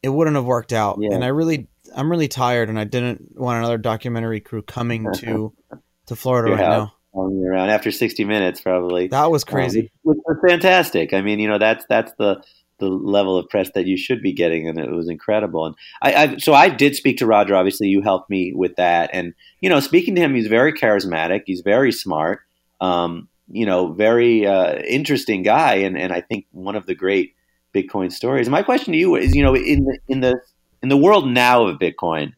[0.03, 1.13] it wouldn't have worked out, Yeah.
[1.13, 5.53] and I really, I'm really tired, and I didn't want another documentary crew coming to
[6.07, 6.89] to Florida Your right house.
[6.89, 6.93] now.
[7.15, 9.07] Around after 60 minutes, probably.
[9.07, 9.81] That was crazy.
[9.81, 11.11] Um, which was fantastic.
[11.11, 12.41] I mean, you know, that's that's the
[12.79, 15.65] the level of press that you should be getting, and it was incredible.
[15.65, 17.55] And I, I so I did speak to Roger.
[17.55, 21.43] Obviously, you helped me with that, and you know, speaking to him, he's very charismatic.
[21.45, 22.41] He's very smart.
[22.81, 27.33] Um, you know, very uh, interesting guy, and and I think one of the great
[27.75, 28.49] Bitcoin stories.
[28.49, 30.41] My question to you is, you know, in the in the
[30.81, 32.33] in the world now of Bitcoin,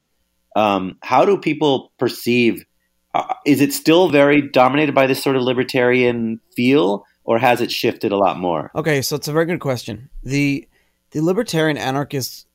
[0.56, 2.66] um, how do people perceive?
[3.14, 7.72] Uh, is it still very dominated by this sort of libertarian feel, or has it
[7.72, 8.72] shifted a lot more?
[8.76, 10.10] Okay, so it's a very good question.
[10.24, 10.68] The
[11.12, 12.48] the libertarian anarchist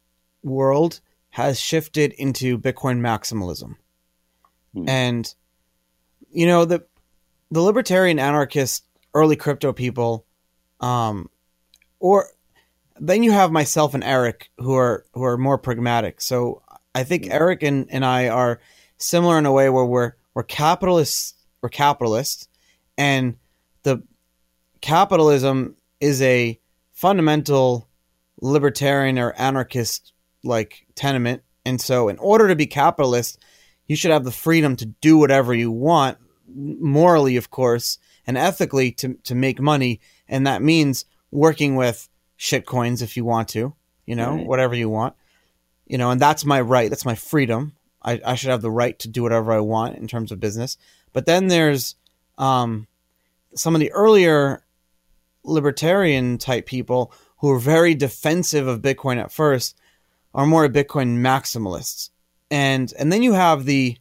[0.42, 1.00] world
[1.30, 3.76] has shifted into Bitcoin maximalism.
[4.74, 4.88] Hmm.
[4.88, 5.34] And
[6.30, 6.84] you know, the
[7.50, 10.26] the libertarian anarchist early crypto people
[10.80, 11.30] um
[12.00, 12.28] or
[12.98, 16.20] then you have myself and Eric who are who are more pragmatic.
[16.20, 16.62] So
[16.94, 17.32] I think Hmm.
[17.32, 18.60] Eric and, and I are
[18.98, 22.48] similar in a way where we're we're capitalists we're capitalists
[22.98, 23.36] and
[23.82, 24.02] the
[24.86, 26.60] capitalism is a
[26.92, 27.88] fundamental
[28.40, 30.12] libertarian or anarchist
[30.44, 31.42] like tenement.
[31.64, 33.42] And so in order to be capitalist
[33.88, 36.18] you should have the freedom to do whatever you want
[36.48, 40.00] morally of course and ethically to, to make money.
[40.28, 43.74] And that means working with shitcoins if you want to
[44.06, 44.46] you know Right.
[44.46, 45.14] whatever you want.
[45.88, 46.88] You know and that's my right.
[46.90, 47.74] That's my freedom.
[48.02, 50.78] I, I should have the right to do whatever i want in terms of business.
[51.12, 51.96] But then there's
[52.38, 52.86] um,
[53.56, 54.62] some of the earlier
[55.46, 59.76] libertarian type people who are very defensive of bitcoin at first
[60.34, 62.10] are more bitcoin maximalists
[62.50, 63.96] and and then you have the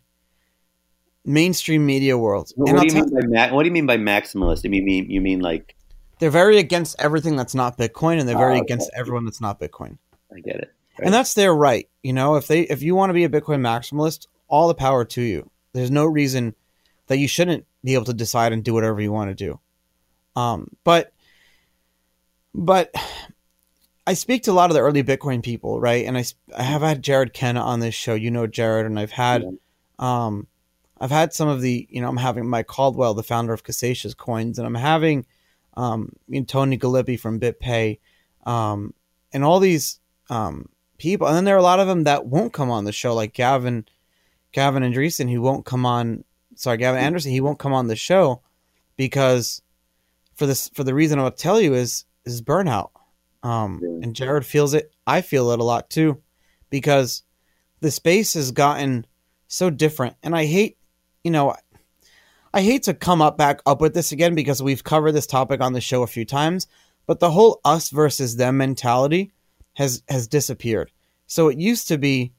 [1.25, 3.97] mainstream media world What, and do you mean by ma- what do you mean by
[3.97, 4.63] maximalist?
[4.63, 5.75] You mean you mean like
[6.19, 8.65] they're very against everything that's not bitcoin and they're very Oh, okay.
[8.65, 9.97] against everyone that's not bitcoin
[10.35, 10.71] I get it.
[10.99, 13.61] and that's their right you know if they if you want to be a bitcoin
[13.61, 16.55] maximalist all the power to you there's no reason
[17.07, 19.59] that you shouldn't be able to decide and do whatever you want to do
[20.39, 21.11] um but
[22.57, 22.93] but
[24.07, 26.05] i speak to a lot of the early bitcoin people right?
[26.05, 26.23] And I,
[26.57, 28.13] I have had jered kenna on this show.
[28.13, 29.45] You know jered and i've had
[29.99, 30.47] um
[30.99, 34.15] i've had some of the you know i'm having mike caldwell the founder of Casascius
[34.15, 35.25] coins and i'm having
[35.75, 37.99] um you know, tony gallippi from bitpay
[38.45, 38.93] um
[39.33, 41.27] and all these um people.
[41.27, 43.33] And then there are a lot of them that won't come on the show like
[43.33, 43.85] gavin
[44.51, 46.23] gavin andreessen who won't come on
[46.55, 48.41] sorry gavin andresen he won't come on the show
[48.95, 49.61] because
[50.35, 52.89] for this for the reason i'll tell you is is burnout.
[53.43, 53.99] Um Yeah.
[54.03, 54.91] and jered feels it.
[55.05, 56.21] I feel it a lot too
[56.69, 57.23] because
[57.81, 59.05] the space has gotten
[59.47, 60.15] so different.
[60.23, 60.77] And i hate
[61.23, 61.55] you know
[62.53, 65.61] i hate to come up back up with this again because we've covered this topic
[65.61, 66.67] on the show a few times
[67.05, 69.31] but the whole us versus them mentality
[69.73, 70.91] has has disappeared.
[71.27, 72.33] So it used to be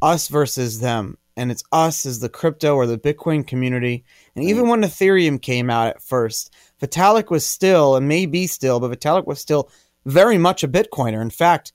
[0.00, 4.04] us versus them and it's us as the crypto or the bitcoin community.
[4.36, 8.80] And even when ethereum came out at first vitalik was still and may be still
[8.80, 9.70] but vitalik was still
[10.04, 11.72] very much a bitcoiner in fact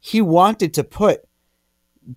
[0.00, 1.22] he wanted to put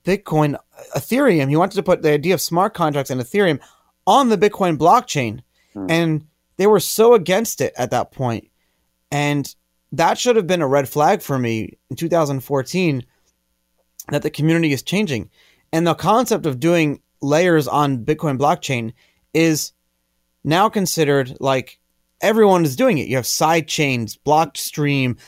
[0.03, 0.57] bitcoin
[0.95, 3.59] ethereum he wanted to put the idea of smart contracts and ethereum
[4.07, 5.41] on the bitcoin blockchain
[5.73, 5.85] Hmm.
[5.89, 6.25] and
[6.57, 8.43] they were so against it at that point.
[8.43, 8.51] point
[9.11, 9.55] and
[9.91, 13.05] that should have been a red flag for me in 2014
[14.09, 15.29] that the community is changing.
[15.71, 18.93] And the concept of doing layers on Bitcoin blockchain
[19.33, 19.73] is
[20.43, 21.78] now considered like
[22.21, 23.07] everyone is doing it.
[23.07, 25.19] You have side chains, Blockstream.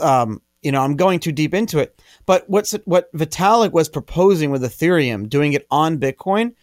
[0.00, 2.00] Um, you know, I'm going too deep into it.
[2.26, 6.54] But what's what Vitalik was proposing with Ethereum, doing it on Bitcoin,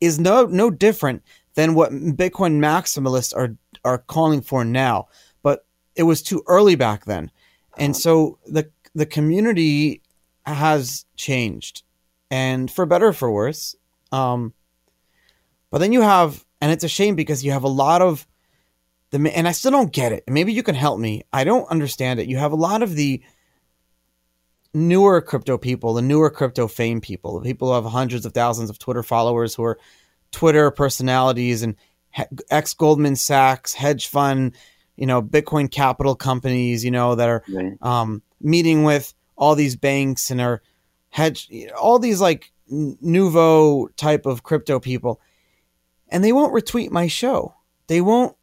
[0.00, 1.22] is no no different
[1.54, 5.08] than what Bitcoin maximalists are are calling for now.
[5.42, 7.30] But it was too early back then,
[7.76, 10.02] and so the the community
[10.46, 11.82] has changed,
[12.30, 13.76] and for better or for worse.
[14.10, 14.54] Um,
[15.70, 18.26] but then you have, and it's a shame because you have a lot of
[19.12, 20.24] the, and I still don't get it.
[20.28, 21.22] Maybe you can help me.
[21.32, 22.26] I don't understand it.
[22.28, 23.22] You have a lot of the
[24.74, 28.70] newer crypto people, the newer crypto fame people, the people who have hundreds of thousands
[28.70, 29.78] of Twitter followers who are
[30.32, 31.76] Twitter personalities and
[32.50, 34.56] ex Goldman Sachs hedge fund
[34.96, 37.72] you know Bitcoin capital companies, you know that are Right.
[37.82, 40.62] um, meeting with all these banks and are
[41.10, 45.20] hedge all these like nouveau type of crypto people,
[46.08, 47.54] and they won't retweet my show.
[47.88, 48.36] They won't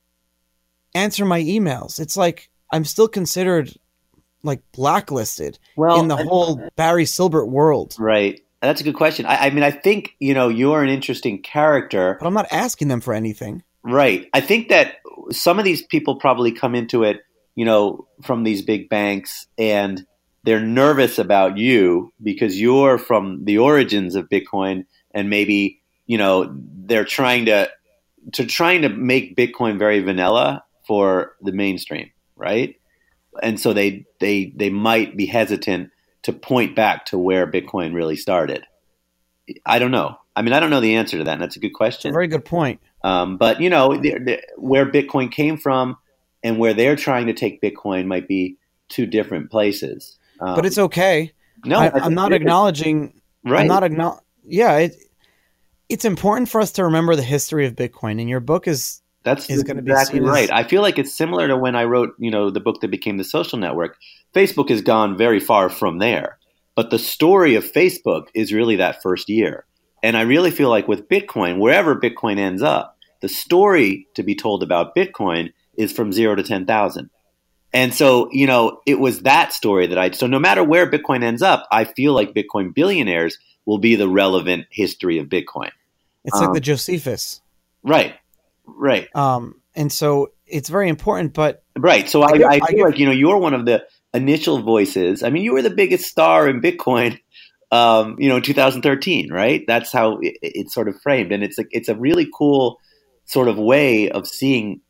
[0.95, 1.99] answer my emails.
[1.99, 3.73] It's like I'm still considered
[4.43, 7.95] like blacklisted Well, in the I- whole Barry Silbert world.
[7.99, 8.41] Right.
[8.62, 9.25] That's a good question.
[9.25, 12.17] I, I mean, I think you know you're an interesting character.
[12.19, 13.63] But I'm not asking them for anything.
[13.84, 14.28] Right.
[14.34, 14.95] I think that
[15.32, 17.21] some of these people probably come into it,
[17.56, 20.06] you know, from these big banks and
[20.43, 26.54] they're nervous about you because you're from the origins of Bitcoin and maybe, you know,
[26.54, 27.69] they're trying to
[28.34, 32.75] to trying to make Bitcoin very vanilla for the mainstream, right?
[33.43, 35.91] And so they they they might be hesitant
[36.23, 38.65] to point back to where Bitcoin really started.
[39.67, 40.17] I don't know.
[40.36, 41.34] I mean, I don't know the answer to that.
[41.34, 42.12] And that's a good question.
[42.12, 42.82] very good point.
[43.04, 45.95] Um, but you know, the, the, where Bitcoin came from
[46.43, 48.58] and where they're trying to take Bitcoin might be
[48.89, 50.17] two different places.
[50.39, 51.34] Um, But it's okay.
[51.65, 53.21] no, I, I'm not acknowledging.
[53.45, 53.62] Right.
[53.62, 54.23] I'm not acknowledge.
[54.43, 54.95] Yeah, it,
[55.88, 59.50] it's important for us to remember the history of Bitcoin, and your book is That's
[59.50, 60.52] is gonna be exactly as- right.
[60.52, 63.18] I feel like it's similar to when I wrote, you know, the book that became
[63.18, 63.98] the social network.
[64.34, 66.38] Facebook has gone very far from there,
[66.76, 69.66] but the story of Facebook is really that first year.
[70.02, 74.36] And I really feel like with Bitcoin, wherever Bitcoin ends up, the story to be
[74.36, 77.10] told about Bitcoin is from zero to ten thousand.
[77.74, 80.12] And so, you know, it was that story that I.
[80.12, 84.08] So no matter where Bitcoin ends up, I feel like Bitcoin billionaires will be the
[84.10, 85.70] relevant history of Bitcoin.
[86.26, 87.42] it's like Um, the Josephus,
[87.84, 88.16] Right.
[88.78, 89.08] Right.
[89.16, 91.34] um, and so it's very important.
[91.34, 92.10] But Right.
[92.10, 94.62] So I, I give- I, I feel like you know you're one of the initial
[94.62, 95.24] voices.
[95.24, 97.20] I mean, you were the biggest star in Bitcoin,
[97.72, 99.64] um, you know, in 2013, right?
[99.68, 102.80] That's how it, it's sort of framed, and it's like it's a really cool
[103.26, 104.82] sort of way of seeing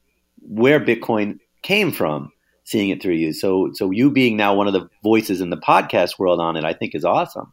[0.42, 2.32] where Bitcoin came from,
[2.64, 3.34] seeing it through you.
[3.34, 6.64] So, so you being now one of the voices in the podcast world on it,
[6.64, 7.52] I think is awesome.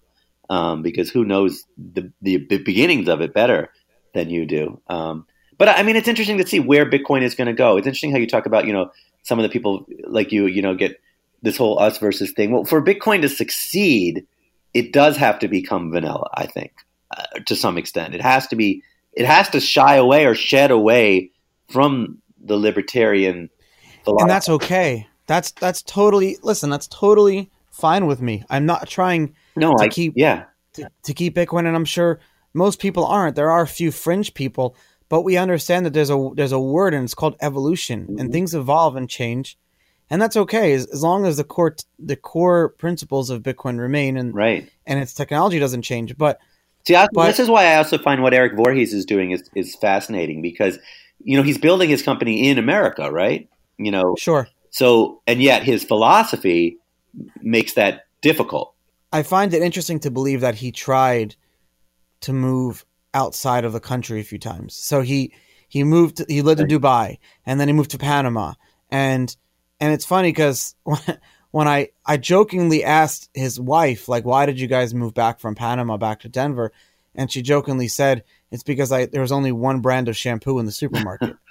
[0.49, 3.73] Um, because who knows the, the the beginnings of it better
[4.15, 4.81] than you do.
[4.87, 5.27] Um,
[5.59, 7.77] but I mean, it's interesting to see where Bitcoin is going to go.
[7.77, 8.91] It's interesting how you talk about, you know,
[9.23, 11.01] some of the people like you, you know, get
[11.43, 12.53] this whole us versus thing.
[12.53, 14.27] Well, for Bitcoin to succeed,
[14.75, 16.29] it does have to become vanilla.
[16.35, 16.73] I think
[17.17, 18.83] uh, to some extent, it has to be.
[19.13, 21.31] It has to shy away or shed away
[21.69, 23.49] from the libertarian
[24.05, 24.23] philosophy.
[24.23, 25.07] and that's okay.
[25.27, 26.71] That's that's totally listen.
[26.71, 28.45] That's totally fine with me.
[28.51, 32.21] I'm not trying no, to I keep- yeah, to, to keep Bitcoin, and I'm sure
[32.55, 33.37] most people aren't.
[33.37, 34.77] There are a few fringe people,
[35.09, 38.33] but we understand that there's a there's a word and it's called evolution, and Mhm.
[38.33, 39.57] things evolve and change,
[40.11, 44.17] and that's okay as, as long as the core the core principles of Bitcoin remain
[44.17, 44.69] and right.
[44.87, 46.17] and its technology doesn't change.
[46.17, 46.39] But
[46.87, 49.51] See, I, But- this is why I also find what Eric Voorhees is doing is,
[49.57, 50.79] is fascinating because,
[51.25, 53.49] you know, he's building his company in America, right?
[53.77, 56.79] You know, sure, so and yet his philosophy
[57.43, 58.73] makes that difficult.
[59.13, 61.35] I find it interesting to believe that he tried
[62.21, 62.85] to move
[63.17, 64.77] outside of the country a few times.
[64.77, 65.33] So he
[65.69, 66.23] he moved.
[66.29, 68.53] He lived in Dubai, and then he moved to Panama,
[68.91, 69.35] and
[69.81, 71.01] and it's funny because when,
[71.51, 75.55] when I I jokingly asked his wife like, why did you guys move back from
[75.55, 76.73] Panama back to Denver,
[77.15, 80.67] and she jokingly said it's because I there was only one brand of shampoo in
[80.67, 81.37] the supermarket.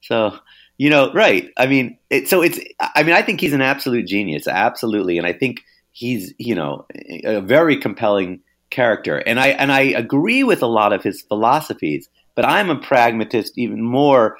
[0.00, 0.36] So,
[0.78, 1.50] you know, right.
[1.56, 4.48] I mean, it, so it's, I mean, I think he's an absolute genius.
[4.48, 5.16] Absolutely.
[5.16, 6.86] And I think he's, you know,
[7.24, 9.16] a very compelling character.
[9.18, 13.56] And I, and I agree with a lot of his philosophies, but I'm a pragmatist
[13.58, 14.38] even more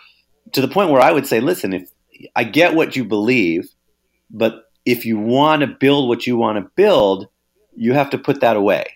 [0.52, 1.90] to the point where I would say, listen, if
[2.34, 3.68] I get what you believe,
[4.30, 7.28] but if you want to build what you want to build,
[7.76, 8.86] you have to put that away,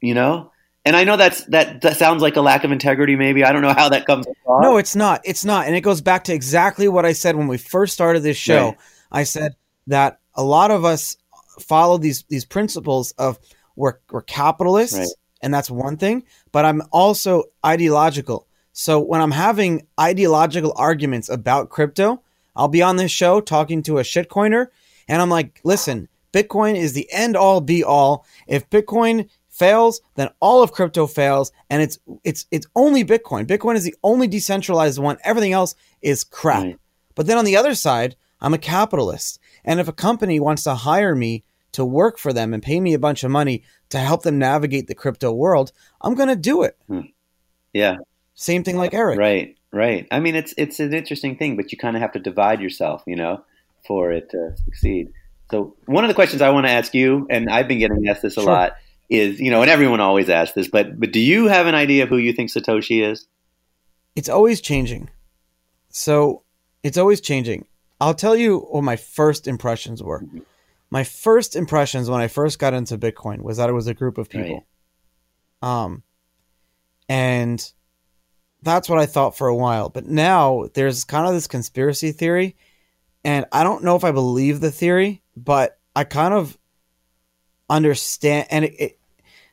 [0.00, 0.50] you know?
[0.84, 3.14] And I know that's that, that sounds like a lack of integrity.
[3.14, 4.26] Maybe I don't know how that comes.
[4.26, 4.62] across.
[4.62, 5.20] No, it's not.
[5.24, 5.66] It's not.
[5.66, 8.76] And it goes back to exactly what I said when we first started this show.
[9.12, 9.56] I said
[9.88, 11.16] that a lot of us
[11.60, 13.38] follow these these principles of
[13.76, 15.08] we're, we're capitalists, Right.
[15.42, 18.46] and that's one thing, but I'm also ideological.
[18.72, 22.22] So when I'm having ideological arguments about crypto,
[22.56, 24.68] I'll be on this show talking to a shitcoiner,
[25.08, 28.24] and I'm like, listen, Bitcoin is the end all be all.
[28.46, 33.46] If Bitcoin fails, then all of crypto fails, and it's it's it's only Bitcoin.
[33.46, 35.18] Bitcoin is the only decentralized one.
[35.24, 36.62] Everything else is crap.
[36.62, 36.78] Right.
[37.16, 40.74] But then on the other side, I'm a capitalist, and if a company wants to
[40.74, 41.42] hire me
[41.72, 44.86] to work for them and pay me a bunch of money to help them navigate
[44.86, 46.76] the crypto world, I'm going to do it.
[47.72, 47.96] Yeah.
[48.34, 49.18] Same thing like Eric.
[49.18, 50.06] Right, right.
[50.10, 53.02] I mean, it's it's an interesting thing, but you kind of have to divide yourself,
[53.06, 53.44] you know,
[53.86, 55.12] for it to succeed.
[55.50, 58.22] So one of the questions I want to ask you, and I've been getting asked
[58.22, 58.52] this a Sure.
[58.52, 58.76] lot,
[59.10, 62.04] is you know, and everyone always asks this, but but do you have an idea
[62.04, 63.26] of who you think Satoshi is?
[64.16, 65.10] It's always changing.
[65.90, 66.42] So
[66.82, 67.66] it's always changing.
[68.00, 70.20] I'll tell you what my first impressions were.
[70.20, 70.42] Mhm.
[70.90, 74.18] My first impressions when I first got into Bitcoin was that it was a group
[74.18, 74.66] of people.
[75.62, 76.02] Um,
[77.08, 77.72] and
[78.62, 79.88] that's what I thought for a while.
[79.88, 82.56] But now there's kind of this conspiracy theory,
[83.24, 86.58] and I don't know if I believe the theory, but I kind of
[87.68, 88.48] understand.
[88.50, 88.98] And it, it,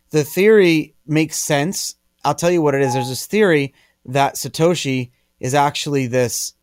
[0.10, 1.96] the theory makes sense.
[2.24, 2.94] I'll tell you what it is.
[2.94, 3.74] There's this theory
[4.06, 6.54] that Satoshi is actually this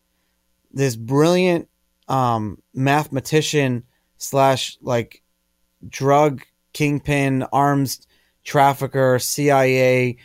[0.72, 1.68] this brilliant
[2.08, 3.84] um, mathematician
[4.24, 5.22] slash like
[5.88, 8.06] drug kingpin, arms
[8.42, 10.16] trafficker, CIA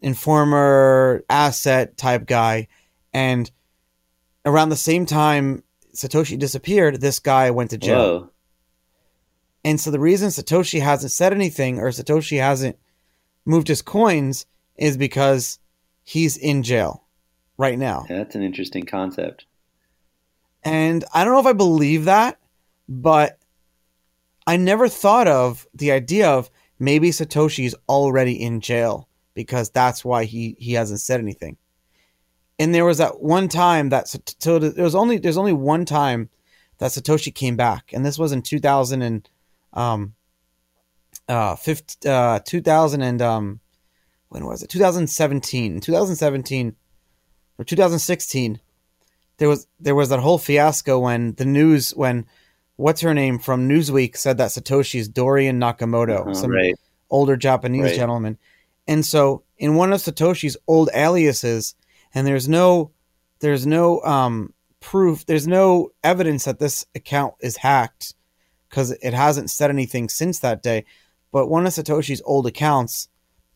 [0.00, 2.68] informer, asset type guy,
[3.12, 3.50] and
[4.44, 5.62] around the same time
[5.94, 7.98] Satoshi disappeared, this guy went to jail.
[7.98, 8.30] Whoa.
[9.64, 12.76] And so the reason Satoshi hasn't said anything or Satoshi hasn't
[13.46, 15.58] moved his coins is because
[16.02, 17.04] he's in jail
[17.56, 18.04] right now.
[18.08, 19.46] That's an interesting concept.
[20.62, 22.38] And I don't know if I believe that,
[22.88, 23.38] but
[24.46, 30.24] I never thought of the idea of maybe Satoshi's already in jail because that's why
[30.24, 31.56] he he hasn't said anything.
[32.58, 34.08] And there was that one time that
[34.38, 36.28] so there was only there's only one time
[36.78, 39.28] that Satoshi came back, and this was in 2000 and
[39.72, 40.14] um
[41.28, 43.60] uh 50, uh 2000 and um
[44.28, 46.76] when was it 2017 2017
[47.58, 48.60] or 2016
[49.38, 52.26] there was there was that whole fiasco when the news when
[52.76, 56.74] what's her name from Newsweek said that Satoshi is Dorian Nakamoto, Uh, some right.
[57.10, 57.94] older Japanese Right.
[57.96, 58.38] gentleman.
[58.86, 61.74] And so in one of Satoshi's old aliases,
[62.14, 62.90] and there's no
[63.40, 68.14] there's no um proof, there's no evidence that this account is hacked
[68.68, 70.84] because it hasn't said anything since that day.
[71.32, 73.08] But one of Satoshi's old accounts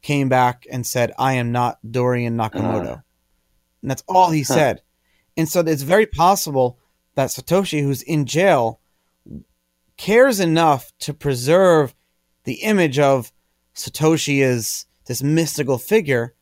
[0.02, 2.98] came back and said, I am not Dorian Nakamoto.
[2.98, 3.02] Uh.
[3.82, 4.54] and that's all he Huh.
[4.54, 4.82] said.
[5.36, 6.78] And so it's very possible
[7.14, 8.80] that Satoshi, who's in jail,
[9.98, 11.94] cares enough to preserve
[12.44, 13.30] the image of
[13.74, 16.34] Satoshi as this mystical figure,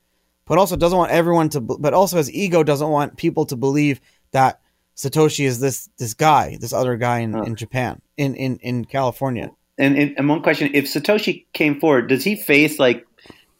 [0.45, 4.01] but also doesn't want everyone to, but also his ego doesn't want people to believe
[4.31, 4.61] that
[4.97, 9.51] Satoshi is this this guy, this other guy in, in Japan, in, in in California.
[9.77, 13.07] And, and and one question: If Satoshi came forward, does he face like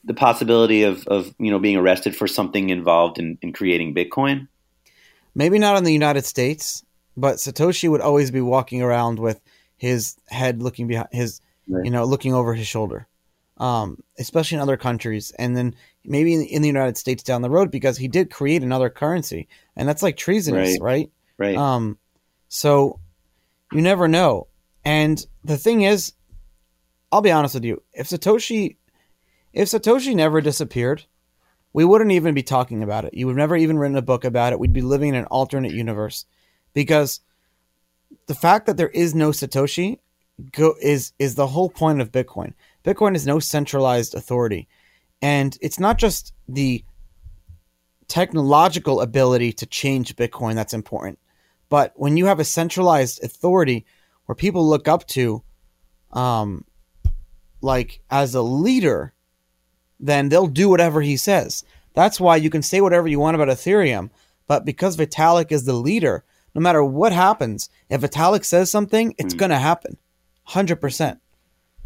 [0.05, 4.49] the possibility of of you know being arrested for something involved in, in creating Bitcoin?
[5.35, 6.85] Maybe not in the United States,
[7.17, 9.41] but Satoshi would always be walking around with
[9.77, 11.85] his head looking behind his, Right.
[11.85, 13.07] you know, looking over his shoulder,
[13.59, 15.75] um, especially in other countries, and then
[16.05, 19.49] maybe in, in the United States down the road because he did create another currency,
[19.75, 21.11] and that's like treasonous, right?
[21.39, 21.57] Right.
[21.57, 21.99] Um,
[22.49, 23.01] so
[23.73, 24.47] you never know.
[24.85, 26.13] And the thing is,
[27.11, 27.83] I'll be honest with you.
[27.93, 28.77] If Satoshi,
[29.53, 31.05] if Satoshi never disappeared,
[31.73, 33.15] we wouldn't even be talking about it.
[33.15, 34.59] You would never even written a book about it.
[34.61, 36.25] We'd be living in an alternate universe
[36.73, 37.21] because
[38.27, 39.99] the fact that there is no Satoshi
[40.53, 42.53] go, is is the whole point of Bitcoin.
[42.85, 44.69] Bitcoin is no centralized authority,
[45.23, 46.85] and it's not just the
[48.09, 51.19] technological ability to change Bitcoin that's important,
[51.69, 53.85] but when you have a centralized authority
[54.27, 55.43] where people look up to,
[56.13, 56.65] um,
[57.61, 59.13] like as a leader,
[59.99, 61.65] then they'll do whatever he says.
[61.95, 64.11] That's why you can say whatever you want about Ethereum,
[64.47, 66.25] but because Vitalik is the leader,
[66.57, 69.39] no matter what happens, if Vitalik says something, it's Hmm.
[69.39, 69.99] going to happen.
[70.49, 71.19] 100%.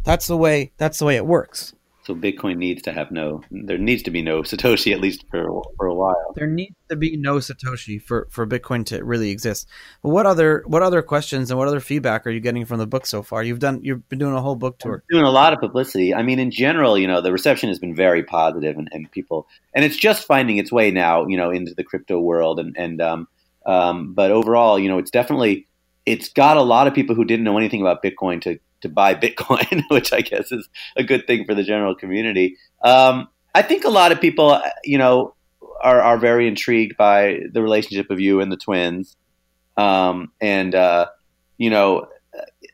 [0.03, 1.73] That's the way that's the way it works.
[2.03, 3.43] so Bitcoin needs to have no.
[3.51, 6.33] There needs to be no Satoshi at least for for a while.
[6.35, 9.67] There needs to be no Satoshi for, for Bitcoin to really exist.
[10.01, 12.87] But what other what other questions and what other feedback are you getting from the
[12.87, 13.43] book so far?
[13.43, 15.03] You've done you've been doing a whole book tour.
[15.11, 16.11] doing a lot of publicity.
[16.15, 19.45] I mean, in general, you know, the reception has been very positive, and, and people,
[19.75, 22.99] and it's just finding its way now, you know, into the crypto world, and and
[22.99, 23.27] um,
[23.65, 25.67] um, but overall, you know, it's definitely
[26.05, 29.13] it's got a lot of people who didn't know anything about Bitcoin to to buy
[29.25, 32.57] Bitcoin, which I guess is a good thing for the general community.
[32.83, 35.35] Um, I think a lot of people, you know,
[35.81, 39.15] are are very intrigued by the relationship of you and the twins,
[39.77, 41.07] um, and uh,
[41.57, 42.07] you know,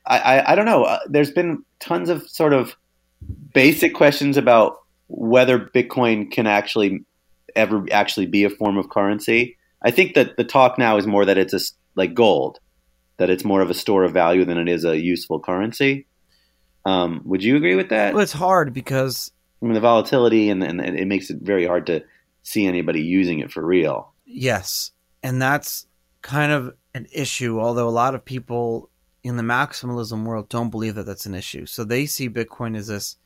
[0.05, 0.83] I, I, I don't know.
[0.83, 2.75] Uh, There's been tons of sort of
[3.53, 4.77] basic questions about
[5.07, 7.05] whether Bitcoin can actually
[7.55, 9.56] ever actually be a form of currency.
[9.81, 11.59] I think that the talk now is more that it's a
[11.95, 12.59] like gold,
[13.17, 16.07] that it's more of a store of value than it is a useful currency.
[16.85, 18.13] Um, would you agree with that?
[18.13, 21.87] Well, it's hard because I mean, the volatility and, and it makes it very hard
[21.87, 22.03] to
[22.43, 24.13] see anybody using it for real.
[24.25, 24.91] Yes.
[25.23, 25.85] And that's
[26.21, 28.89] kind of an issue, although a lot of people
[29.23, 31.65] in the maximalism world don't believe that that's an issue.
[31.65, 33.17] So they see Bitcoin as this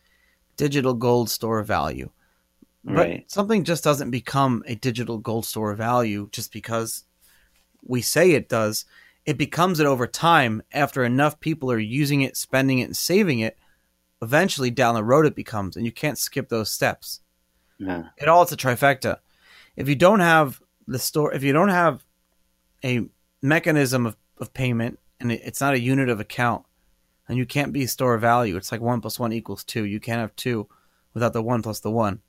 [0.58, 2.10] digital gold store of value.
[2.84, 3.32] But Right.
[3.32, 7.04] something just doesn't become a digital gold store of value just because
[7.84, 8.86] we say it does.
[9.24, 13.40] it becomes it over time after enough people are using it, spending it, and saving
[13.40, 13.56] it.
[14.20, 17.22] Eventually, down the road, it becomes, and you can't skip those steps.
[17.78, 18.06] Yeah.
[18.18, 19.20] It all it's a trifecta.
[19.76, 22.04] If you don't have the store, if you don't have
[22.84, 23.02] a
[23.44, 26.66] mechanism of, of payment, and it, it's not a unit of account,
[27.28, 28.58] and you can't be a store of value.
[28.58, 29.86] It's like one plus one equals two.
[29.86, 30.68] You can't have two
[31.14, 32.22] without the one plus the one.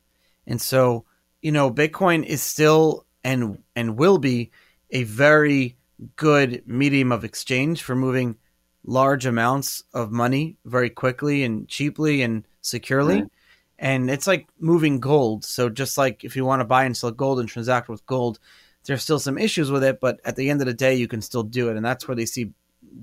[0.47, 1.05] And so,
[1.41, 4.51] you know, Bitcoin is still and and will be
[4.91, 5.77] a very
[6.17, 8.37] good medium of exchange for moving
[8.85, 13.25] large amounts of money very quickly and cheaply and securely.
[13.79, 15.45] And it's like moving gold.
[15.45, 18.39] So just like if you want to buy and sell gold and transact with gold,
[18.85, 21.23] there's still some issues with it, but at the end of the day, you can
[21.23, 22.53] still do it, and that's where they see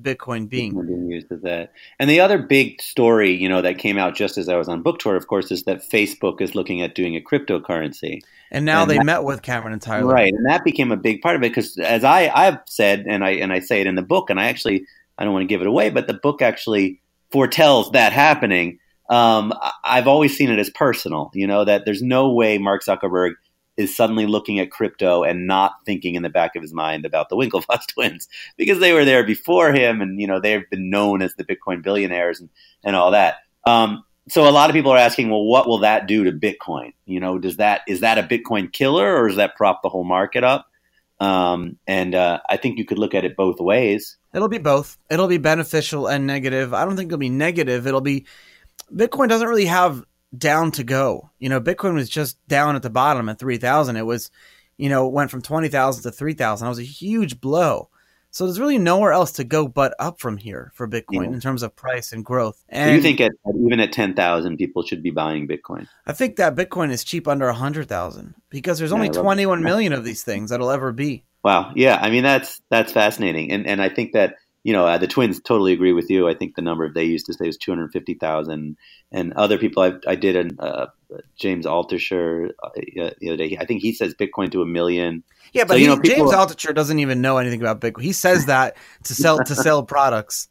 [0.01, 0.73] Bitcoin being.
[0.85, 1.71] being used as that.
[1.99, 4.81] And the other big story, you know, that came out just as I was on
[4.81, 8.21] book tour, of course, is that Facebook is looking at doing a cryptocurrency.
[8.51, 10.13] And now And they that- met with Cameron and Tyler.
[10.13, 13.23] Right, and that became a big part of it because, as I I've said, and
[13.23, 14.85] I and I say it in the book, and I actually
[15.17, 18.79] I don't want to give it away, but the book actually foretells that happening.
[19.09, 23.33] Um, I've always seen it as personal, you know, that there's no way Mark Zuckerberg
[23.79, 27.29] is suddenly looking at crypto and not thinking in the back of his mind about
[27.29, 28.27] the Winklevoss twins
[28.57, 31.81] because they were there before him, and you know they've been known as the Bitcoin
[31.81, 32.49] billionaires and
[32.83, 33.37] and all that.
[33.65, 36.93] Um, so a lot of people are asking, well, what will that do to Bitcoin?
[37.05, 40.03] You know, does that is that a Bitcoin killer or does that prop the whole
[40.03, 40.67] market up?
[41.21, 44.17] Um, and uh, I think you could look at it both ways.
[44.33, 44.97] It'll be both.
[45.09, 46.73] It'll be beneficial and negative.
[46.73, 47.87] I don't think it'll be negative.
[47.87, 48.25] It'll be
[48.93, 50.03] Bitcoin doesn't really have
[50.37, 51.29] down to go.
[51.39, 53.95] You know, Bitcoin was just down at the bottom at 3000.
[53.97, 54.31] It was,
[54.77, 56.65] you know, went from 20,000 to 3000.
[56.65, 57.89] That was a huge blow.
[58.31, 61.33] So there's really nowhere else to go but up from here for Bitcoin Yeah.
[61.33, 62.57] in terms of price and growth.
[62.57, 65.87] So And you think at, even at ten thousand, people should be buying Bitcoin?
[66.05, 69.65] I think that Bitcoin is cheap under 100,000 because there's only love 21 that.
[69.65, 71.23] million of these things that'll ever be.
[71.43, 74.97] Wow, yeah, I mean that's that's fascinating, and and I think that you know uh,
[74.97, 76.27] the twins totally agree with you.
[76.27, 78.77] I think the number they used to say was two hundred fifty thousand,
[79.11, 80.87] and other people I, I did an uh,
[81.37, 83.57] James Altucher uh, the other day.
[83.59, 85.23] I think he says Bitcoin to a million.
[85.53, 88.03] Yeah, but So, you know, people- James Altucher doesn't even know anything about Bitcoin.
[88.03, 90.49] He says that to sell to sell products.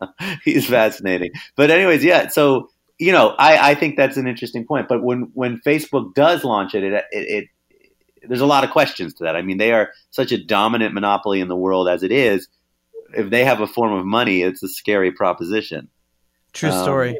[0.44, 1.32] He's fascinating.
[1.56, 2.28] But anyways, yeah.
[2.28, 4.88] So you know, I, I think that's an interesting point.
[4.88, 7.48] But when when Facebook does launch it, it, it, it
[8.28, 9.34] there's a lot of questions to that.
[9.34, 12.46] I mean, they are such a dominant monopoly in the world as it is.
[13.14, 15.88] If they have a form of money, it's a scary proposition.
[16.52, 17.18] True Um, story.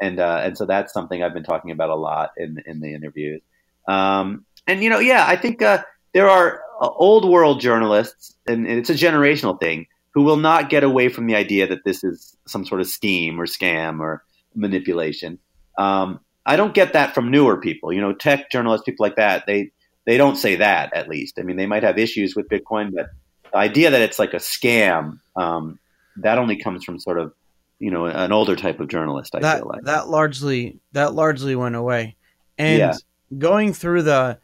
[0.00, 2.92] and uh, and so that's something I've been talking about a lot in in the
[2.94, 3.42] interviews.
[3.88, 5.82] Um, and you know, yeah, I think uh,
[6.12, 10.68] there are uh, old world journalists, and, and it's a generational thing, who will not
[10.70, 14.22] get away from the idea that this is some sort of scheme or scam or
[14.54, 15.38] manipulation.
[15.78, 17.92] Um, I don't get that from newer people.
[17.92, 19.70] You know, tech journalists, people like that, they
[20.04, 20.94] they don't say that.
[20.94, 23.08] At least, I mean, they might have issues with Bitcoin, but
[23.56, 25.78] the idea that it's like a scam um,
[26.16, 27.32] that only comes from sort of
[27.78, 29.34] you know an older type of journalist.
[29.34, 29.82] I that feel like.
[29.84, 32.16] that largely that largely went away.
[32.58, 32.94] And Yeah.
[33.38, 34.38] going through the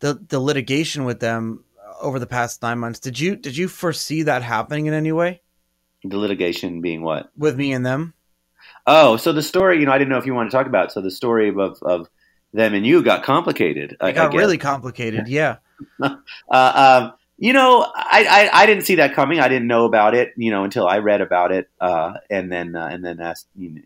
[0.00, 1.64] the the litigation with them
[2.00, 5.40] over the past 9 months, did you did you foresee that happening in any way
[6.04, 7.30] The litigation being what?
[7.36, 8.14] with me and them?
[8.86, 10.86] Oh, so the story, you know, I didn't know if you want to talk about.
[10.86, 10.92] it.
[10.92, 12.08] So the story of of
[12.52, 13.96] them and you got complicated.
[14.00, 15.28] I- It got I really complicated.
[15.28, 15.56] Yeah.
[16.02, 19.40] Uh, um, you know, I, I I didn't see that coming.
[19.40, 22.76] I didn't know about it, you know, until I read about it, uh, and then
[22.76, 23.80] uh, and then asked you, know,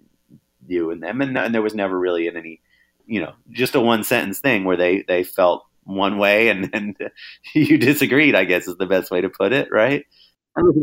[0.66, 2.60] you and them, and, and there was never really in any,
[3.06, 6.96] you know, just a one sentence thing where they they felt one way and and
[7.54, 8.34] you disagreed.
[8.34, 10.04] I guess is the best way to put it, right?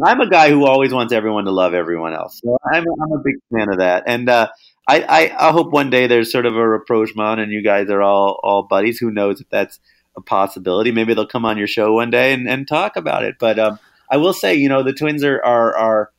[0.05, 2.39] I'm a guy who always wants everyone to love everyone else.
[2.41, 4.47] So I'm I'm a big fan of that, and uh,
[4.87, 8.01] I, I I hope one day there's sort of a rapprochement and you guys are
[8.01, 8.97] all all buddies.
[8.99, 9.77] Who knows if that's
[10.17, 10.91] a possibility.
[10.91, 13.35] Maybe they'll come on your show one day and, and talk about it.
[13.39, 16.11] But um, I will say, you know, the twins are, are are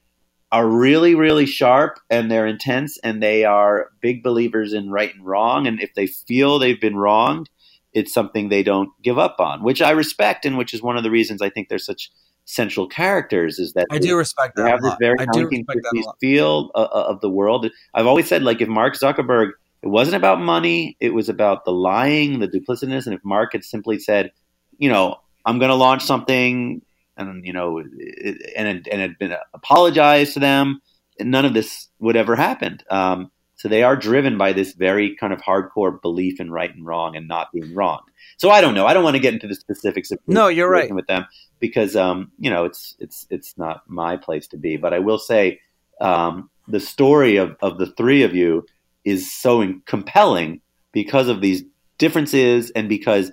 [0.51, 5.24] are really really sharp and they're intense and they are big believers in right and
[5.24, 5.66] wrong.
[5.66, 7.49] And if they feel they've been wronged,
[7.93, 11.03] it's something they don't give up on, which I respect and which is one of
[11.03, 12.11] the reasons I think they're such
[12.45, 13.59] central characters.
[13.59, 14.70] Is that I do respect they that.
[14.70, 16.16] have a this very I do respect that a lot.
[16.20, 17.70] feel uh, uh, of the world.
[17.95, 19.51] I've always said, like, if Mark Zuckerberg,
[19.83, 23.07] it wasn't about money, it was about the lying, the duplicitousness.
[23.07, 24.30] And if Mark had simply said,
[24.78, 26.83] you know, I'm going to launch something,
[27.16, 30.80] and you know, it, and and had been apologized to them,
[31.20, 32.85] none of this would ever happened.
[32.91, 36.85] Um, so they are driven by this very kind of hardcore belief in right and
[36.85, 38.01] wrong and not being wrong.
[38.37, 38.87] So I don't know.
[38.87, 40.93] I don't want to get into the specifics of No, you're right.
[40.93, 41.26] with them
[41.61, 44.76] because um, you know it's it's it's not my place to be.
[44.76, 45.61] But I will say
[46.01, 48.66] um, the story of, of the three of you
[49.05, 50.61] is so in- compelling
[50.92, 51.62] because of these
[51.98, 53.32] differences and because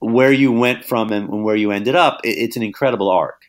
[0.00, 3.40] where you went from and, where you ended up, it, it's an incredible arc.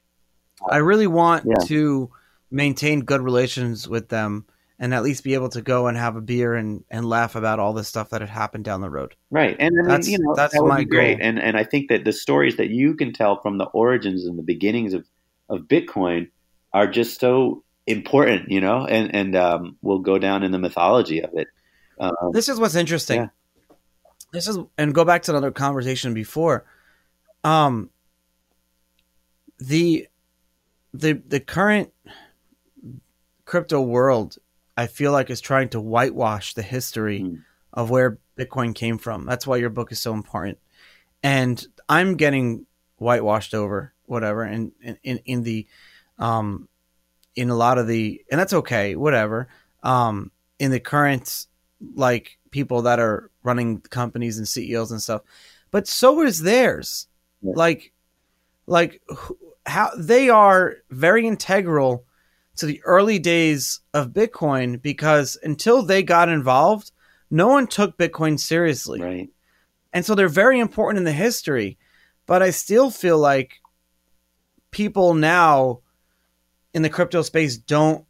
[0.69, 1.65] I really want Yeah.
[1.67, 2.09] to
[2.51, 4.45] maintain good relations with them
[4.79, 7.59] and at least be able to go and have a beer and, and laugh about
[7.59, 9.15] all the stuff that had happened down the road.
[9.31, 11.27] Right, and I mean, That's- you know that's that would my be great, goal.
[11.27, 14.37] and and I think that the stories that you can tell from the origins and
[14.37, 15.05] the beginnings of
[15.49, 16.29] of Bitcoin
[16.73, 21.21] are just so important, you know, and and um, will go down in the mythology
[21.21, 21.47] of it.
[21.99, 23.21] Um, This is what's interesting.
[23.21, 23.27] Yeah.
[24.31, 26.65] This is and go back to another conversation before.
[27.43, 27.89] Um
[29.59, 30.07] the
[30.93, 31.91] the the current
[33.45, 34.37] crypto world
[34.77, 37.43] I feel like is trying to whitewash the history Mm.
[37.71, 39.25] of where Bitcoin came from.
[39.25, 40.57] That's why your book is so important.
[41.23, 42.65] And I'm getting
[42.97, 45.67] whitewashed over whatever and in, in, in the
[46.19, 46.67] um
[47.35, 49.47] in a lot of the and that's okay, whatever.
[49.83, 51.47] Um in the current
[51.95, 55.21] like people that are running companies and CEOs and stuff.
[55.71, 57.07] But so is theirs.
[57.41, 57.53] Yeah.
[57.55, 57.91] Like
[58.67, 59.01] like
[59.65, 62.05] how they are very integral
[62.57, 66.91] to the early days of Bitcoin because until they got involved,
[67.29, 69.01] no one took Bitcoin seriously.
[69.01, 69.29] right,
[69.93, 71.77] And so they're very important in the history.
[72.25, 73.59] But I still feel like
[74.71, 75.81] people now
[76.75, 78.05] in the crypto space don't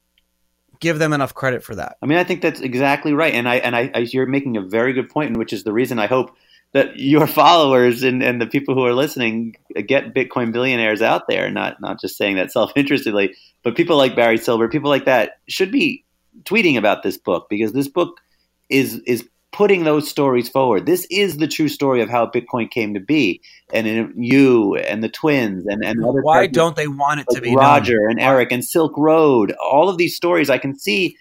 [0.82, 1.98] give them enough credit for that.
[2.02, 4.62] I mean, I think that's exactly right, and I and I, I you're making a
[4.62, 6.36] very good point, which is the reason I hope
[6.74, 9.56] that your followers and, and the people who are listening
[9.88, 14.16] get Bitcoin billionaires out there, not not just saying that self interestedly, but people like
[14.16, 16.04] Barry Silbert, people like that should be
[16.44, 18.20] tweeting about this book because this book
[18.68, 20.86] is is putting those stories forward.
[20.86, 23.42] This is the true story of how Bitcoin came to be,
[23.74, 27.40] and in you and the twins and and other Why don't they want it to
[27.40, 28.12] be Roger done?
[28.12, 31.16] and Eric and Silk Road, all of these stories, I can see,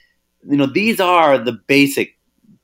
[0.50, 2.18] you know, these are the basic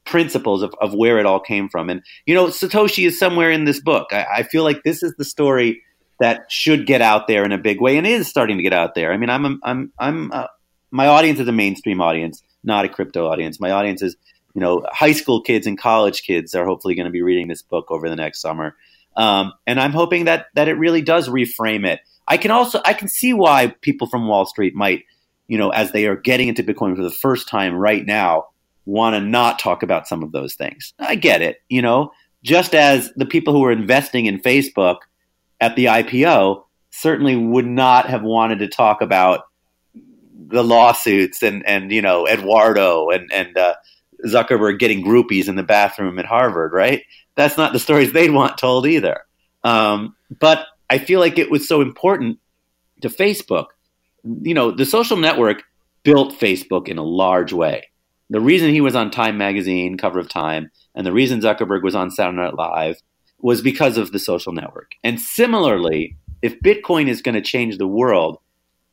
[0.04, 1.88] principles of, of where it all came from.
[1.88, 4.08] And, you know, Satoshi is somewhere in this book.
[4.10, 5.82] I, I feel like this is the story
[6.18, 8.96] that should get out there in a big way and is starting to get out
[8.96, 9.12] there.
[9.12, 10.48] I mean, I'm, I'm, I'm, uh,
[10.90, 13.60] my audience is a mainstream audience, not a crypto audience.
[13.60, 14.16] My audience is,
[14.54, 17.62] you know, high school kids and college kids are hopefully going to be reading this
[17.62, 18.76] book over the next summer.
[19.16, 22.00] Um, and I'm hoping that, that it really does reframe it.
[22.26, 25.04] I can also I can see why people from Wall Street might,
[25.48, 28.46] you know, as they are getting into Bitcoin for the first time right now,
[28.84, 30.94] want to not talk about some of those things.
[30.98, 34.98] I get it, you know, just as the people who were investing in Facebook
[35.60, 39.44] at the IPO certainly would not have wanted to talk about
[40.46, 43.74] the lawsuits and and you know Eduardo and and uh,
[44.26, 47.02] Zuckerberg getting groupies in the bathroom at Harvard, right?
[47.34, 49.20] That's not the stories they'd want told either.
[49.64, 52.38] Um, but I feel like it was so important
[53.00, 53.66] to Facebook.
[54.24, 55.62] You know, the social network
[56.02, 57.88] built Facebook in a large way.
[58.30, 61.94] The reason he was on Time magazine, cover of Time, and the reason Zuckerberg was
[61.94, 62.96] on Saturday Night Live
[63.40, 64.94] was because of the social network.
[65.02, 68.38] And similarly, if Bitcoin is going to change the world,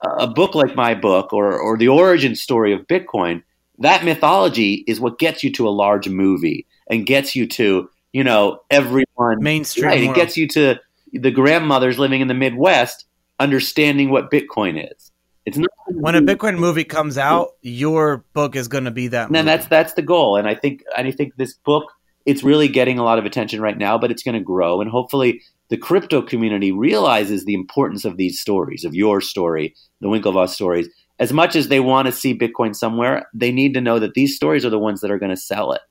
[0.01, 3.43] a book like my book or, or the origin story of Bitcoin,
[3.79, 8.23] that mythology is what gets you to a large movie and gets you to, you
[8.23, 9.37] know, everyone.
[9.39, 10.03] Mainstream Right.
[10.03, 10.79] It gets you to
[11.13, 13.05] the grandmothers living in the Midwest
[13.39, 15.11] understanding what Bitcoin is.
[15.45, 19.29] It's not when a Bitcoin movie comes out, your book is going to be that.
[19.33, 20.35] and that's that's the goal.
[20.35, 21.85] And I think and I think this book
[22.25, 24.89] it's really getting a lot of attention right now, but it's going to grow and
[24.89, 30.49] hopefully the crypto community realizes the importance of these stories, of your story, the Winklevoss
[30.49, 30.89] stories.
[31.19, 34.35] As much as they want to see Bitcoin somewhere, they need to know that these
[34.35, 35.81] stories are the ones that are going to sell it.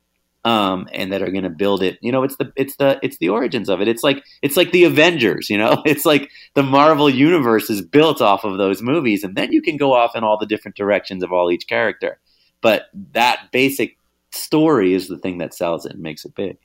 [0.45, 1.99] Um, and that are going to build it.
[2.01, 3.89] You know, it's the it's the it's the origins of it.
[3.89, 5.51] It's like it's like the Avengers.
[5.51, 9.51] You know, it's like the Marvel universe is built off of those movies, and then
[9.51, 12.21] you can go off in all the different directions of all each character.
[12.61, 13.97] But that basic
[14.31, 16.59] story is the thing that sells it and makes it big.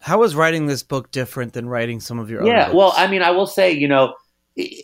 [0.00, 3.08] How is writing this book different than writing some of your other Yeah, well, I
[3.08, 4.14] mean, I will say, you know,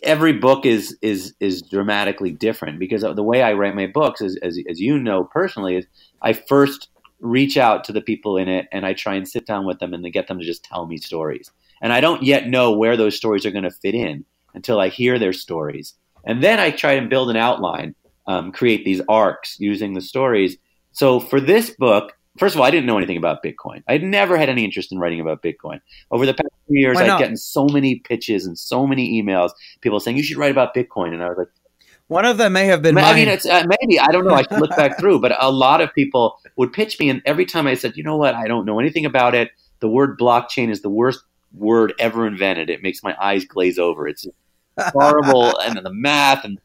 [0.03, 4.37] every book is is is dramatically different because the way I write my books, is,
[4.41, 5.85] as as you know personally, is
[6.21, 9.65] I first reach out to the people in it and I try and sit down
[9.65, 11.49] with them and then get them to just tell me stories.
[11.81, 14.89] And I don't yet know where those stories are going to fit in until I
[14.89, 15.93] hear their stories,
[16.25, 17.95] and then I try and build an outline,
[18.27, 20.57] um, create these arcs using the stories.
[20.91, 22.13] So for this book.
[22.37, 23.81] First of all, I didn't know anything about Bitcoin.
[23.87, 25.79] I had never had any interest in writing about Bitcoin.
[26.11, 29.99] Over the past few years, I've gotten so many pitches and so many emails, people
[29.99, 31.47] saying you should write about Bitcoin, and I was like,
[32.07, 32.97] one of them may have been.
[32.97, 33.15] I mine.
[33.15, 34.35] mean, it's uh, maybe I don't know.
[34.35, 37.45] I should look back through, but a lot of people would pitch me, and every
[37.45, 39.51] time I said, you know what, I don't know anything about it.
[39.79, 41.23] The word blockchain is the worst
[41.53, 42.69] word ever invented.
[42.69, 44.07] It makes my eyes glaze over.
[44.07, 44.27] It's
[44.77, 46.59] horrible, and then the math and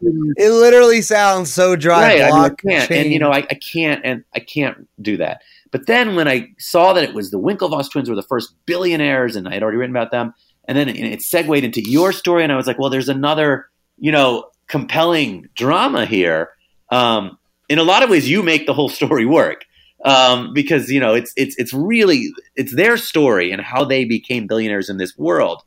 [0.00, 2.20] it literally sounds so dry.
[2.20, 2.22] right.
[2.22, 5.42] I, mean, I can't, and you know, I, I can't, and I can't do that.
[5.70, 9.36] But then when I saw that it was the Winklevoss twins were the first billionaires,
[9.36, 10.34] and I had already written about them,
[10.66, 13.66] and then it, it segued into your story, and I was like, well, there's another
[13.98, 16.50] you know, compelling drama here.
[16.90, 19.64] Um, in a lot of ways, you make the whole story work
[20.04, 24.46] um, because you know it's it's it's really it's their story and how they became
[24.46, 25.62] billionaires in this world,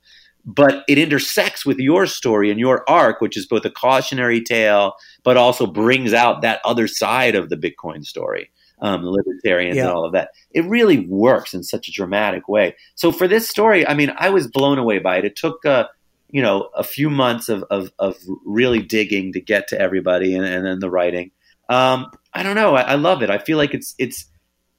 [0.46, 4.94] but it intersects with your story and your arc, which is both a cautionary tale,
[5.24, 8.50] but also brings out that other side of the Bitcoin story,
[8.82, 9.84] um, the libertarians yeah.
[9.84, 10.32] and all of that.
[10.52, 12.76] It really works in such a dramatic way.
[12.96, 15.26] So for this story, I mean, I was blown away by it.
[15.26, 15.66] It took.
[15.66, 15.88] Uh,
[16.34, 20.46] you know, a few months of, of, of really digging to get to everybody and,
[20.46, 21.32] and then the writing.
[21.68, 22.76] Um, I don't know.
[22.76, 23.30] I, I, love it.
[23.30, 24.26] I feel like it's it's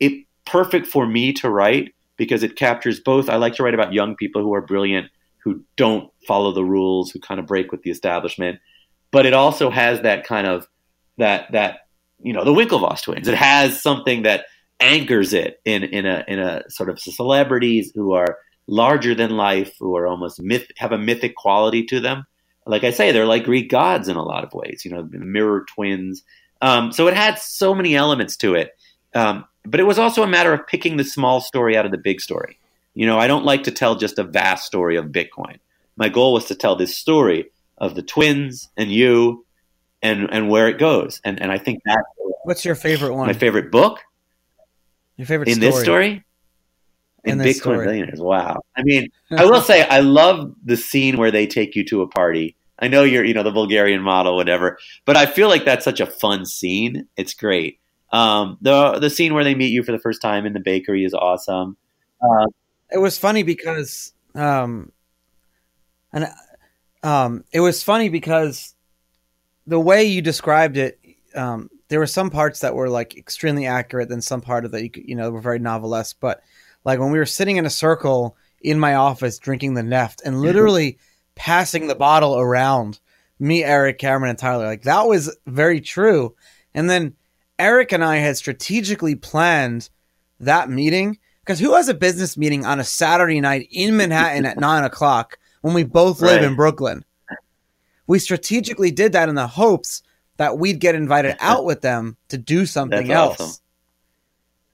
[0.00, 3.28] it perfect for me to write because it captures both.
[3.28, 5.10] I like to write about young people who are brilliant,
[5.44, 8.60] who don't follow the rules, who kind of break with the establishment.
[9.10, 10.66] But it also has that kind of
[11.18, 11.80] that that
[12.22, 13.28] you know the Winklevoss twins.
[13.28, 14.46] It has something that
[14.80, 19.74] anchors it in in a in a sort of celebrities who are larger than life,
[19.78, 22.24] who are almost myth have a mythic quality to them.
[22.64, 24.82] Like I say, they're like Greek gods in a lot of ways.
[24.84, 26.22] You know, mirror twins.
[26.60, 28.70] Um, so it had so many elements to it.
[29.14, 31.98] Um, but it was also a matter of picking the small story out of the
[31.98, 32.58] big story.
[32.94, 35.58] You know, I don't like to tell just a vast story of Bitcoin.
[35.96, 39.44] My goal was to tell this story of the twins and you
[40.02, 41.20] and and where it goes.
[41.24, 42.04] And and I think that
[42.44, 43.26] What's your favorite one?
[43.26, 44.00] My favorite book?
[45.16, 45.70] Your favorite in story.
[45.70, 46.24] this story?
[47.24, 47.86] In, in Bitcoin story.
[47.86, 48.20] Billionaires.
[48.20, 48.62] Wow.
[48.76, 52.08] I mean, I will say I love the scene where they take you to a
[52.08, 52.56] party.
[52.80, 56.00] I know you're, you know, the Bulgarian model, whatever, but I feel like that's such
[56.00, 57.06] a fun scene.
[57.16, 57.78] It's great.
[58.12, 61.04] Um, the the scene where they meet you for the first time in the bakery
[61.04, 61.76] is awesome.
[62.20, 62.46] Uh,
[62.92, 64.92] it was funny because, um,
[66.12, 66.28] and
[67.02, 68.74] um, it was funny because
[69.66, 70.98] the way you described it,
[71.34, 74.82] um, there were some parts that were like extremely accurate, then some part of that
[74.82, 76.16] you you know were very novelesque.
[76.20, 76.42] But
[76.84, 80.40] like when we were sitting in a circle in my office drinking the Neft and
[80.40, 80.98] literally
[81.34, 83.00] passing the bottle around,
[83.38, 86.34] me, Eric, Cameron, and Tyler, like that was very true.
[86.74, 87.14] And then
[87.58, 89.88] Eric and I had strategically planned
[90.40, 94.58] that meeting because who has a business meeting on a Saturday night in Manhattan at
[94.58, 96.44] nine o'clock when we both live right.
[96.44, 97.04] in Brooklyn?
[98.06, 100.02] We strategically did that in the hopes
[100.36, 103.40] that we'd get invited out with them to do something that's else.
[103.40, 103.62] Awesome.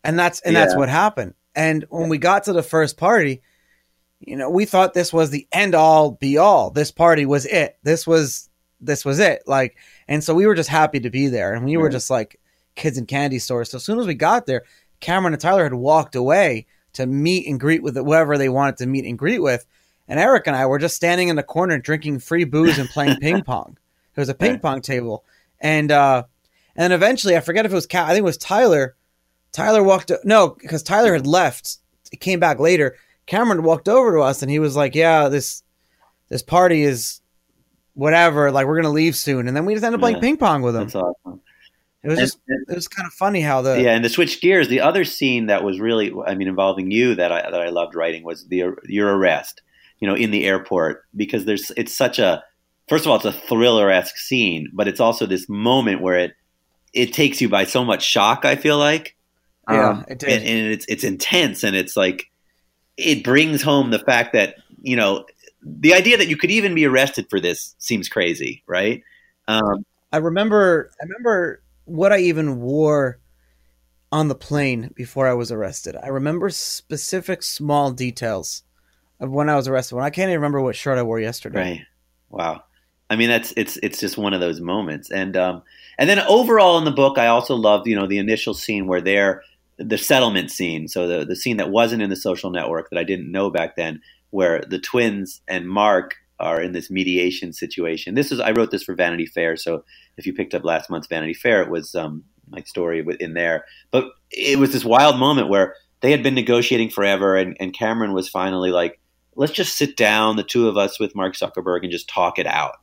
[0.04, 0.64] And that's and yeah.
[0.64, 1.34] that's what happened.
[1.54, 3.42] And when we got to the first party,
[4.20, 6.70] you know, we thought this was the end all be all.
[6.70, 7.78] This party was it.
[7.82, 8.48] This was
[8.80, 9.42] this was it.
[9.46, 12.38] Like, and so we were just happy to be there, and we were just like,
[12.78, 13.70] kids in candy stores.
[13.70, 14.64] So as soon as we got there,
[15.00, 18.86] Cameron and Tyler had walked away to meet and greet with whoever they wanted to
[18.86, 19.66] meet and greet with.
[20.08, 23.16] And Eric and I were just standing in the corner drinking free booze and playing
[23.20, 23.76] ping pong.
[24.16, 25.24] It was a ping pong table.
[25.60, 26.24] And uh
[26.74, 28.96] and eventually I forget if it was Cal, I think it was Tyler.
[29.52, 31.78] Tyler walked no, because Tyler had left.
[32.10, 32.96] He came back later.
[33.26, 35.62] Cameron walked over to us and he was like, "Yeah, this
[36.28, 37.20] this party is
[37.94, 38.50] whatever.
[38.50, 40.62] Like we're gonna leave soon." And then we just ended up playing yeah, ping pong
[40.62, 40.84] with him.
[40.84, 41.40] That's awesome.
[42.02, 44.68] It was just it was kind of funny how the yeah, and to switch gears,
[44.68, 47.96] the other scene that was really, I mean, involving you that I that I loved
[47.96, 49.62] writing was the your arrest,
[49.98, 52.44] you know, in the airport because there's it's such a
[52.88, 56.34] first of all it's a thriller esque scene, but it's also this moment where it
[56.92, 58.44] it takes you by so much shock.
[58.44, 59.16] I feel like
[59.68, 62.30] yeah, um, it did, and, and it's it's intense and it's like
[62.96, 65.26] it brings home the fact that you know
[65.62, 69.02] the idea that you could even be arrested for this seems crazy, right?
[69.48, 73.18] Um, I remember I remember what I even wore
[74.10, 75.96] on the plane before I was arrested.
[75.96, 78.62] I remember specific small details
[79.20, 79.96] of when I was arrested.
[79.96, 81.58] When I can't even remember what shirt I wore yesterday.
[81.58, 81.80] Right.
[82.30, 82.64] Wow.
[83.10, 85.62] I mean, that's it's it's just one of those moments, and um,
[85.98, 89.00] and then overall in the book, I also loved you know the initial scene where
[89.00, 89.42] they're
[89.78, 90.88] the settlement scene.
[90.88, 93.76] So the the scene that wasn't in the social network that I didn't know back
[93.76, 98.14] then, where the twins and Mark are in this mediation situation.
[98.14, 99.84] This is I wrote this for Vanity Fair, so
[100.16, 103.64] if you picked up last month's Vanity Fair, it was um, my story in there.
[103.90, 108.12] But it was this wild moment where they had been negotiating forever, and, and Cameron
[108.12, 109.00] was finally like,
[109.36, 112.46] "Let's just sit down, the two of us, with Mark Zuckerberg, and just talk it
[112.46, 112.76] out."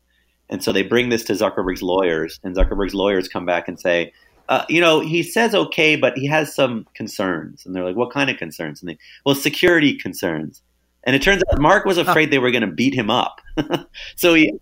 [0.49, 4.11] And so they bring this to Zuckerberg's lawyers, and Zuckerberg's lawyers come back and say,
[4.47, 7.65] uh, you know, he says okay, but he has some concerns.
[7.65, 8.81] And they're like, what kind of concerns?
[8.81, 10.61] And they, well, security concerns.
[11.05, 13.41] And it turns out Mark was afraid they were going to beat him up.
[14.15, 14.53] so he,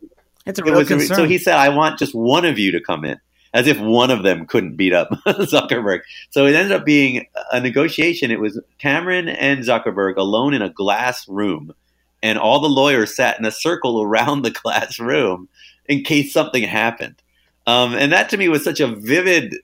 [0.46, 1.16] it's a real it concern.
[1.16, 3.20] So he said, I want just one of you to come in,
[3.54, 6.02] as if one of them couldn't beat up Zuckerberg.
[6.32, 8.30] So it ended up being a negotiation.
[8.30, 11.74] It was Cameron and Zuckerberg alone in a glass room,
[12.22, 15.48] and all the lawyers sat in a circle around the glass room
[15.86, 17.16] in case something happened.
[17.66, 19.56] Um, and that to me was such a vivid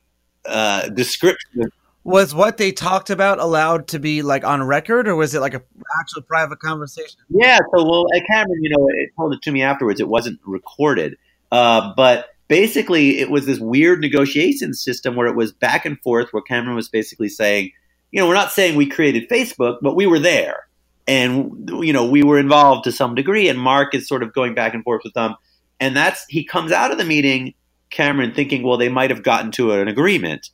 [0.46, 1.70] uh, description
[2.04, 5.54] was what they talked about allowed to be like on record or was it like
[5.54, 5.62] a
[6.00, 9.62] actual private conversation yeah so well at cameron you know it told it to me
[9.62, 11.18] afterwards it wasn't recorded
[11.52, 16.30] Uh, but basically, it was this weird negotiation system where it was back and forth,
[16.32, 17.72] where Cameron was basically saying,
[18.12, 20.68] you know, we're not saying we created Facebook, but we were there.
[21.08, 23.50] And, you know, we were involved to some degree.
[23.50, 25.36] And Mark is sort of going back and forth with them.
[25.80, 27.56] And that's, he comes out of the meeting,
[27.90, 30.50] Cameron, thinking, well, they might have gotten to an agreement,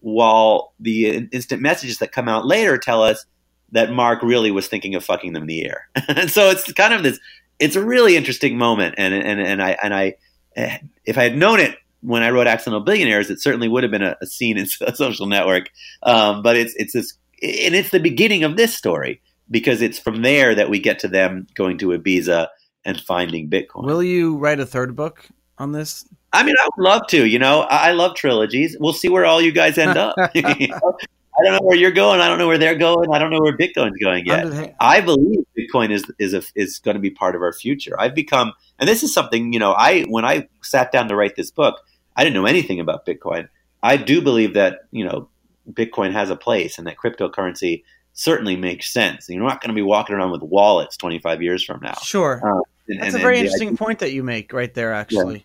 [0.00, 3.24] while the instant messages that come out later tell us
[3.72, 5.88] that Mark really was thinking of fucking them in the ear.
[6.08, 7.18] and so it's kind of this,
[7.58, 8.94] it's a really interesting moment.
[8.98, 10.14] And, and, and I, and I,
[10.56, 13.90] eh, if I had known it when I wrote Accidental Billionaires, it certainly would have
[13.90, 15.70] been a, a scene in a social network.
[16.02, 19.20] Um, but it's it's this, and it's the beginning of this story
[19.50, 22.48] because it's from there that we get to them going to Ibiza
[22.84, 23.84] and finding Bitcoin.
[23.84, 25.26] Will you write a third book
[25.58, 26.06] on this?
[26.32, 27.24] I mean, I would love to.
[27.26, 28.76] You know, I, I love trilogies.
[28.78, 30.16] We'll see where all you guys end up.
[30.34, 30.96] you know?
[31.38, 32.20] I don't know where you're going.
[32.20, 33.12] I don't know where they're going.
[33.12, 34.74] I don't know where Bitcoin's going yet.
[34.80, 37.94] I believe Bitcoin is is a, is going to be part of our future.
[37.98, 39.72] I've become, and this is something you know.
[39.72, 41.84] I when I sat down to write this book,
[42.16, 43.48] I didn't know anything about Bitcoin.
[43.82, 45.28] I do believe that you know
[45.70, 47.82] Bitcoin has a place and that cryptocurrency
[48.14, 49.28] certainly makes sense.
[49.28, 51.98] You're not going to be walking around with wallets 25 years from now.
[52.02, 54.94] Sure, uh, and, that's and, a very interesting idea, point that you make right there.
[54.94, 55.44] Actually,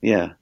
[0.00, 0.32] yeah.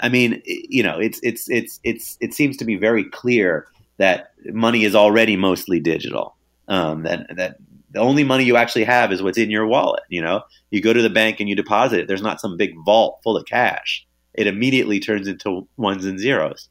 [0.00, 4.32] I mean, you know, it's it's it's it's it seems to be very clear that
[4.46, 6.36] money is already mostly digital.
[6.68, 7.56] Um, that that
[7.90, 10.04] the only money you actually have is what's in your wallet.
[10.08, 12.08] You know, you go to the bank and you deposit it.
[12.08, 16.68] There's not some big vault full of cash it immediately turns into ones and zeros.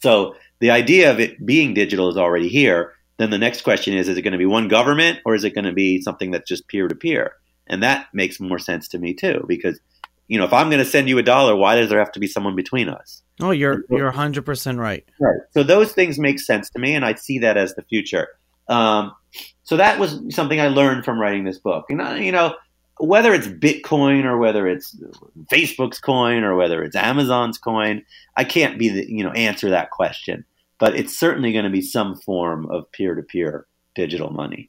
[0.00, 2.94] So the idea of it being digital is already here.
[3.18, 5.54] Then the next question is: Is it going to be one government, or is it
[5.54, 7.34] going to be something that's just peer to peer?
[7.66, 9.80] And that makes more sense to me too, because
[10.28, 12.20] you know, if I'm going to send you a dollar, why does there have to
[12.20, 13.22] be someone between us?
[13.40, 15.04] Oh, you're you're 100 percent right.
[15.20, 15.40] Right.
[15.52, 18.28] So those things make sense to me, and I see that as the future.
[18.68, 19.12] Um,
[19.64, 21.86] so that was something I learned from writing this book.
[21.88, 22.54] And you know,
[22.98, 24.96] whether it's Bitcoin or whether it's
[25.50, 28.04] Facebook's coin or whether it's Amazon's coin,
[28.36, 30.44] I can't be the, you know answer that question.
[30.78, 34.68] But it's certainly going to be some form of peer-to-peer digital money.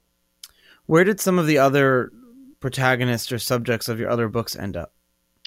[0.85, 2.11] Where did some of the other
[2.59, 4.93] protagonists or subjects of your other books end up?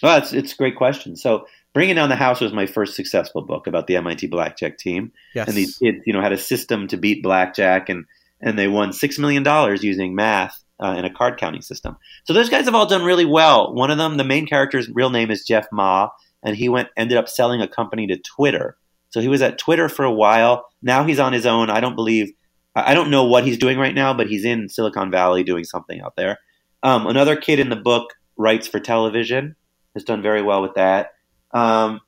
[0.03, 1.17] Well, it's it's a great question.
[1.17, 5.13] So, Bringing Down the House was my first successful book about the MIT blackjack team,
[5.35, 5.49] yes.
[5.49, 8.05] and these kids, you know, had a system to beat blackjack, and
[8.41, 11.97] and they won six million dollars using math uh, in a card counting system.
[12.25, 13.73] So those guys have all done really well.
[13.75, 16.11] One of them, the main character's real name is Jeff Ma,
[16.43, 18.77] and he went ended up selling a company to Twitter.
[19.11, 20.67] So he was at Twitter for a while.
[20.83, 21.71] Now he's on his own.
[21.71, 22.33] I don't believe,
[22.75, 26.01] I don't know what he's doing right now, but he's in Silicon Valley doing something
[26.01, 26.39] out there.
[26.83, 29.57] Um, another kid in the book writes for television,
[29.97, 31.15] has done very well with that.
[31.53, 32.01] Um,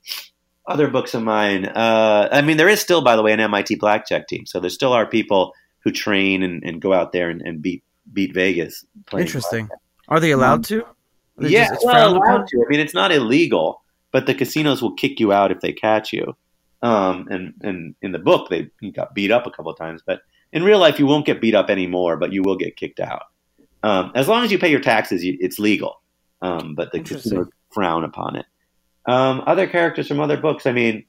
[0.66, 1.64] other books of mine.
[1.64, 4.44] Uh, I mean, there is still, by the way, an MIT blackjack team.
[4.44, 7.82] So there still are people who train and, and go out there and, and beat
[8.12, 8.84] beat Vegas.
[9.12, 9.68] Interesting.
[10.08, 10.84] Are they allowed to?
[11.38, 12.64] Yeah, just, well, allowed to.
[12.64, 13.82] I mean, it's not illegal,
[14.12, 16.36] but the casinos will kick you out if they catch you.
[16.82, 20.02] Um, and and in the book, they he got beat up a couple of times,
[20.04, 20.20] but
[20.52, 23.22] in real life, you won't get beat up anymore, but you will get kicked out.
[23.82, 26.00] Um, as long as you pay your taxes, you, it's legal.
[26.42, 28.46] Um, but the casinos frown upon it.
[29.06, 30.66] Um, other characters from other books.
[30.66, 31.04] I mean,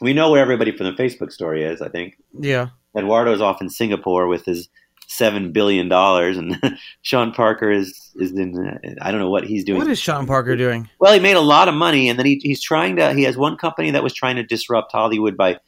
[0.00, 1.82] we know where everybody from the Facebook story is.
[1.82, 2.16] I think.
[2.38, 2.68] Yeah.
[2.96, 4.68] Eduardo's off in Singapore with his
[5.06, 6.58] seven billion dollars, and
[7.02, 8.96] Sean Parker is is in.
[9.00, 9.78] I don't know what he's doing.
[9.78, 10.88] What is Sean Parker doing?
[10.98, 13.12] Well, he made a lot of money, and then he, he's trying to.
[13.12, 15.58] He has one company that was trying to disrupt Hollywood by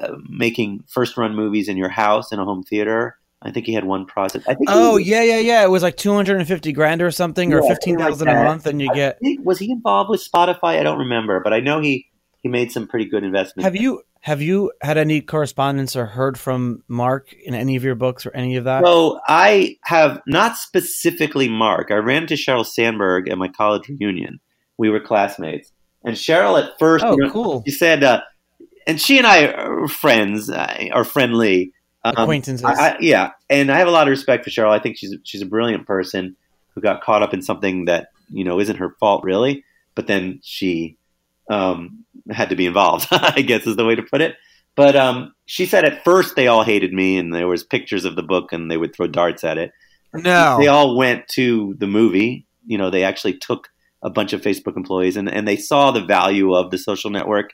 [0.00, 3.16] uh, making first run movies in your house in a home theater.
[3.40, 4.46] I think he had one project.
[4.48, 4.68] I think.
[4.68, 5.62] Oh yeah, yeah, yeah.
[5.62, 8.36] It was like two hundred and fifty grand or something, yeah, or fifteen thousand like
[8.36, 9.18] a month, and you get.
[9.20, 10.78] Think, was he involved with Spotify?
[10.78, 12.08] I don't remember, but I know he
[12.42, 13.64] he made some pretty good investments.
[13.64, 17.94] Have you have you had any correspondence or heard from Mark in any of your
[17.94, 18.84] books or any of that?
[18.84, 21.92] So I have not specifically Mark.
[21.92, 24.40] I ran into Sheryl Sandberg at my college reunion.
[24.78, 25.70] We were classmates,
[26.04, 27.62] and Cheryl at first, oh, you know, cool.
[27.64, 28.22] She said, uh,
[28.86, 31.72] and she and I are friends, uh, are friendly
[32.04, 32.64] um, acquaintances.
[32.64, 34.70] I, I, yeah, and I have a lot of respect for Sheryl.
[34.70, 36.36] I think she's she's a brilliant person
[36.74, 40.40] who got caught up in something that you know isn't her fault really, but then
[40.42, 40.96] she
[41.50, 43.08] um, had to be involved.
[43.12, 44.36] I guess is the way to put it.
[44.74, 48.16] But um, she said at first they all hated me, and there was pictures of
[48.16, 49.72] the book, and they would throw darts at it.
[50.14, 52.46] No, they all went to the movie.
[52.64, 53.68] You know, they actually took
[54.02, 57.52] a bunch of Facebook employees, and, and they saw the value of the social network.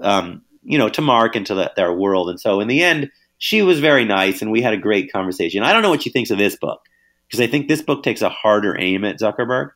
[0.00, 3.62] Um, you know, to Mark into the, their world, and so in the end, she
[3.62, 5.62] was very nice, and we had a great conversation.
[5.62, 6.80] I don't know what she thinks of this book
[7.26, 9.70] because I think this book takes a harder aim at Zuckerberg.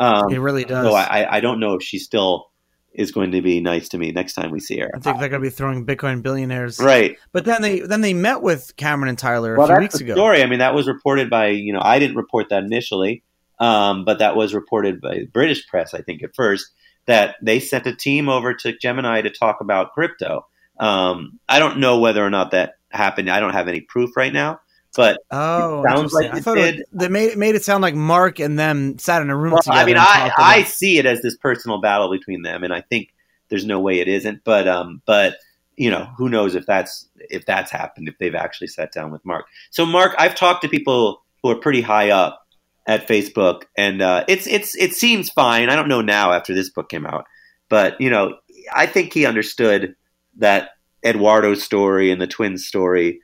[0.00, 0.86] Um, it really does.
[0.86, 2.46] So I, I don't know if she still
[2.92, 4.88] is going to be nice to me next time we see her.
[4.94, 7.16] I think they're going to be throwing Bitcoin billionaires, right?
[7.32, 10.14] But then they then they met with Cameron and Tyler a well, few weeks ago.
[10.14, 10.42] Story.
[10.42, 13.22] I mean, that was reported by you know I didn't report that initially,
[13.58, 16.70] um, but that was reported by British press, I think, at first
[17.06, 20.46] that they sent a team over to Gemini to talk about crypto.
[20.80, 23.30] Um, I don't know whether or not that happened.
[23.30, 24.60] I don't have any proof right now,
[24.96, 28.38] but oh, sounds like I thought it, they made it made it sound like Mark
[28.38, 29.80] and them sat in a room well, together.
[29.80, 33.14] I mean, I I see it as this personal battle between them, and I think
[33.48, 34.44] there's no way it isn't.
[34.44, 35.36] But um, but
[35.76, 39.24] you know, who knows if that's if that's happened if they've actually sat down with
[39.24, 39.46] Mark.
[39.70, 42.46] So Mark, I've talked to people who are pretty high up
[42.86, 45.68] at Facebook, and uh, it's it's it seems fine.
[45.68, 47.24] I don't know now after this book came out,
[47.68, 48.36] but you know,
[48.72, 49.96] I think he understood
[50.36, 50.70] that
[51.04, 53.20] Eduardo's story and the twins' story,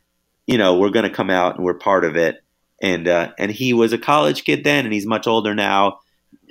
[0.46, 2.42] you know, we're going to come out and we're part of it.
[2.82, 5.98] And uh, and he was a college kid then, and he's much older now.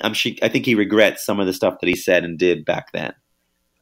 [0.01, 2.65] I'm sure, I think he regrets some of the stuff that he said and did
[2.65, 3.13] back then.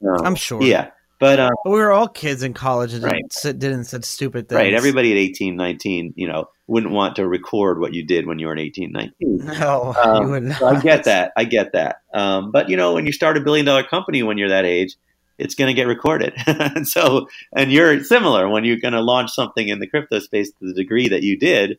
[0.01, 0.63] Um, I'm sure.
[0.63, 0.91] Yeah.
[1.19, 3.23] But, uh, but we were all kids in college and right.
[3.41, 4.57] didn't, didn't said stupid things.
[4.57, 4.73] Right.
[4.73, 8.45] Everybody at 18, 19, you know, wouldn't want to record what you did when you
[8.45, 9.13] were an 18, 19.
[9.59, 11.31] No, um, you would So I get that.
[11.35, 11.97] I get that.
[12.13, 14.95] Um, but, you know, when you start a billion dollar company when you're that age,
[15.38, 16.33] it's going to get recorded.
[16.47, 20.49] and so, and you're similar when you're going to launch something in the crypto space
[20.49, 21.77] to the degree that you did.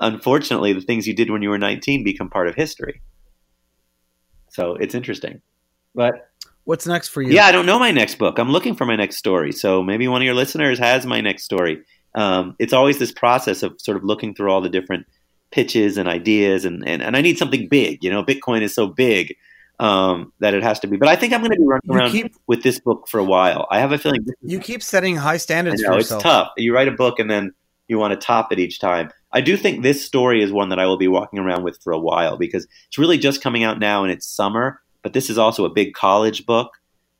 [0.00, 3.00] Unfortunately, the things you did when you were 19 become part of history.
[4.50, 5.40] So it's interesting.
[5.94, 6.30] But
[6.64, 7.32] what's next for you?
[7.32, 8.38] Yeah, I don't know my next book.
[8.38, 9.52] I'm looking for my next story.
[9.52, 11.82] So maybe one of your listeners has my next story.
[12.14, 15.06] Um, it's always this process of sort of looking through all the different
[15.50, 18.02] pitches and ideas, and, and, and I need something big.
[18.02, 19.36] You know, Bitcoin is so big
[19.78, 20.96] um, that it has to be.
[20.96, 23.18] But I think I'm going to be running you around keep, with this book for
[23.18, 23.66] a while.
[23.70, 25.82] I have a feeling you keep setting high standards.
[25.82, 26.50] Know, it's tough.
[26.56, 27.52] You write a book and then
[27.88, 29.10] you want to top it each time.
[29.32, 31.92] I do think this story is one that I will be walking around with for
[31.92, 34.80] a while because it's really just coming out now and it's summer.
[35.02, 36.70] But this is also a big college book,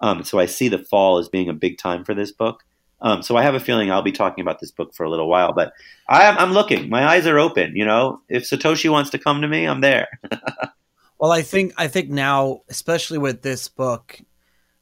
[0.01, 2.63] um, so I see the fall as being a big time for this book.
[3.03, 5.29] Um, so I have a feeling I'll be talking about this book for a little
[5.29, 5.53] while.
[5.53, 5.75] But
[6.09, 6.89] I, I'm looking.
[6.89, 7.77] My eyes are open.
[7.77, 10.09] You know, if Satoshi wants to come to me, I'm there.
[11.25, 14.21] Well, I think I think now, especially with this book,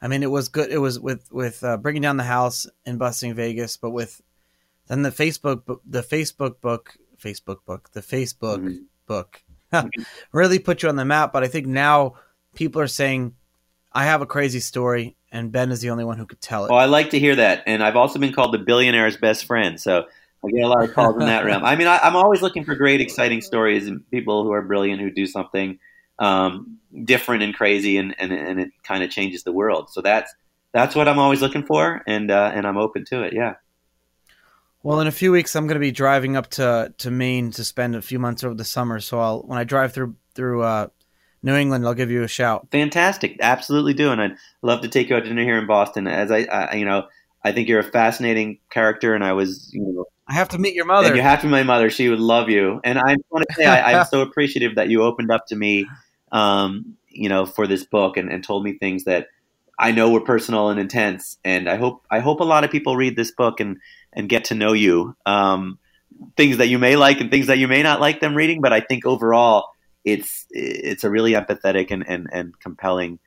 [0.00, 0.72] I mean, it was good.
[0.72, 4.20] It was with with uh, bringing down the house and busting Vegas, but with
[4.88, 8.78] then the Facebook the Facebook book, Facebook book, the Facebook mm-hmm.
[9.06, 9.40] book
[10.32, 11.32] really put you on the map.
[11.32, 12.14] But I think now
[12.56, 13.36] people are saying,
[13.92, 16.72] "I have a crazy story," and Ben is the only one who could tell it.
[16.72, 19.80] Oh, I like to hear that, and I've also been called the billionaire's best friend.
[19.80, 20.06] So
[20.44, 21.64] I get a lot of calls in that realm.
[21.64, 25.00] I mean, I, I'm always looking for great, exciting stories and people who are brilliant
[25.00, 25.78] who do something
[26.18, 29.90] um, different and crazy, and, and, and it kind of changes the world.
[29.90, 30.32] So that's
[30.72, 33.32] that's what I'm always looking for, and uh, and I'm open to it.
[33.34, 33.54] Yeah.
[34.82, 37.62] Well, in a few weeks, I'm going to be driving up to, to Maine to
[37.62, 38.98] spend a few months over the summer.
[38.98, 40.88] So I'll when I drive through through uh,
[41.42, 42.68] New England, I'll give you a shout.
[42.70, 46.06] Fantastic, absolutely do, and I'd love to take you out to dinner here in Boston.
[46.06, 47.06] As I, I you know,
[47.44, 50.74] I think you're a fascinating character, and I was, you know, I have to meet
[50.74, 51.08] your mother.
[51.08, 51.90] And you have to meet my mother.
[51.90, 52.80] She would love you.
[52.84, 55.86] And I want to say I, am so appreciative that you opened up to me,
[56.30, 59.28] um, you know, for this book and, and told me things that
[59.78, 61.38] I know were personal and intense.
[61.44, 63.78] And I hope I hope a lot of people read this book and
[64.12, 65.16] and get to know you.
[65.26, 65.78] Um,
[66.36, 68.60] things that you may like and things that you may not like them reading.
[68.60, 69.70] But I think overall,
[70.04, 73.18] it's it's a really empathetic and and, and compelling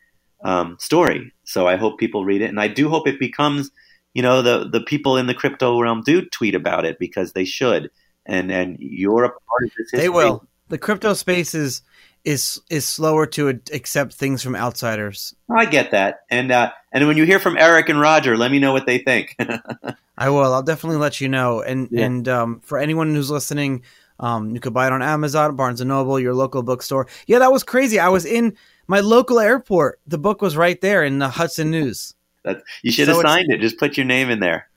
[0.43, 1.33] um, story.
[1.43, 3.69] So I hope people read it, and I do hope it becomes
[4.15, 7.45] you know the the people in the crypto realm do tweet about it because they
[7.45, 7.91] should.
[8.25, 9.99] And and you're a part of this history.
[9.99, 10.47] they will.
[10.69, 11.83] The crypto space is
[12.23, 15.35] is is slower to accept things from outsiders.
[15.55, 16.21] I get that.
[16.31, 18.97] And uh and when you hear from eric and roger let me know what they
[18.97, 19.35] think.
[20.17, 20.51] I will.
[20.51, 21.61] I'll definitely let you know.
[21.61, 22.05] And yeah.
[22.05, 23.83] and um for anyone who's listening
[24.19, 27.05] um you could buy it on amazon barnes and noble your local bookstore.
[27.27, 27.99] Yeah that was crazy.
[27.99, 28.55] I was in
[28.87, 29.99] my local airport.
[30.07, 32.14] The book was right there in the hudson news
[32.45, 33.59] that you should so have signed it.
[33.59, 34.69] Just put your name in there.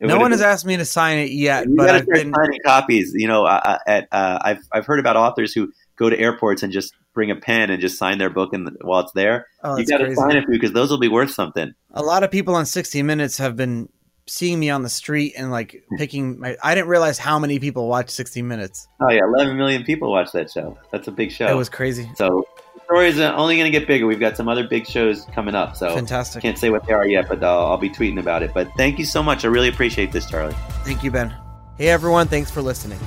[0.00, 3.12] It no one has asked me to sign it yet, but I've been signing copies.
[3.14, 6.72] You know, uh, at uh, I've I've heard about authors who go to airports and
[6.72, 9.48] just bring a pen and just sign their book and while it's there.
[9.64, 11.74] Oh, you got to sign it because those will be worth something.
[11.90, 13.88] A lot of people on 60 Minutes have been
[14.28, 16.56] seeing me on the street and like picking my.
[16.62, 18.86] I didn't realize how many people watch 60 Minutes.
[19.00, 20.78] Oh yeah, 11 million people watch that show.
[20.92, 21.48] That's a big show.
[21.48, 22.08] It was crazy.
[22.14, 22.46] So
[22.88, 24.06] story is only going to get bigger.
[24.06, 26.40] We've got some other big shows coming up, so fantastic.
[26.40, 28.54] Can't say what they are yet, but I'll, I'll be tweeting about it.
[28.54, 29.44] But thank you so much.
[29.44, 30.54] I really appreciate this, Charlie.
[30.84, 31.34] Thank you, Ben.
[31.76, 32.98] Hey everyone, thanks for listening.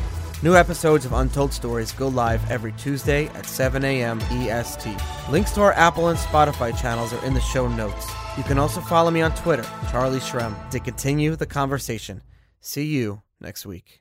[0.44, 4.20] New episodes of Untold Stories go live every Tuesday at 7 a.m.
[4.32, 4.88] EST.
[5.30, 8.08] Links to our Apple and Spotify channels are in the show notes.
[8.38, 12.22] You can also follow me on Twitter, Charlie Shrem, to continue the conversation.
[12.60, 14.01] See you next week.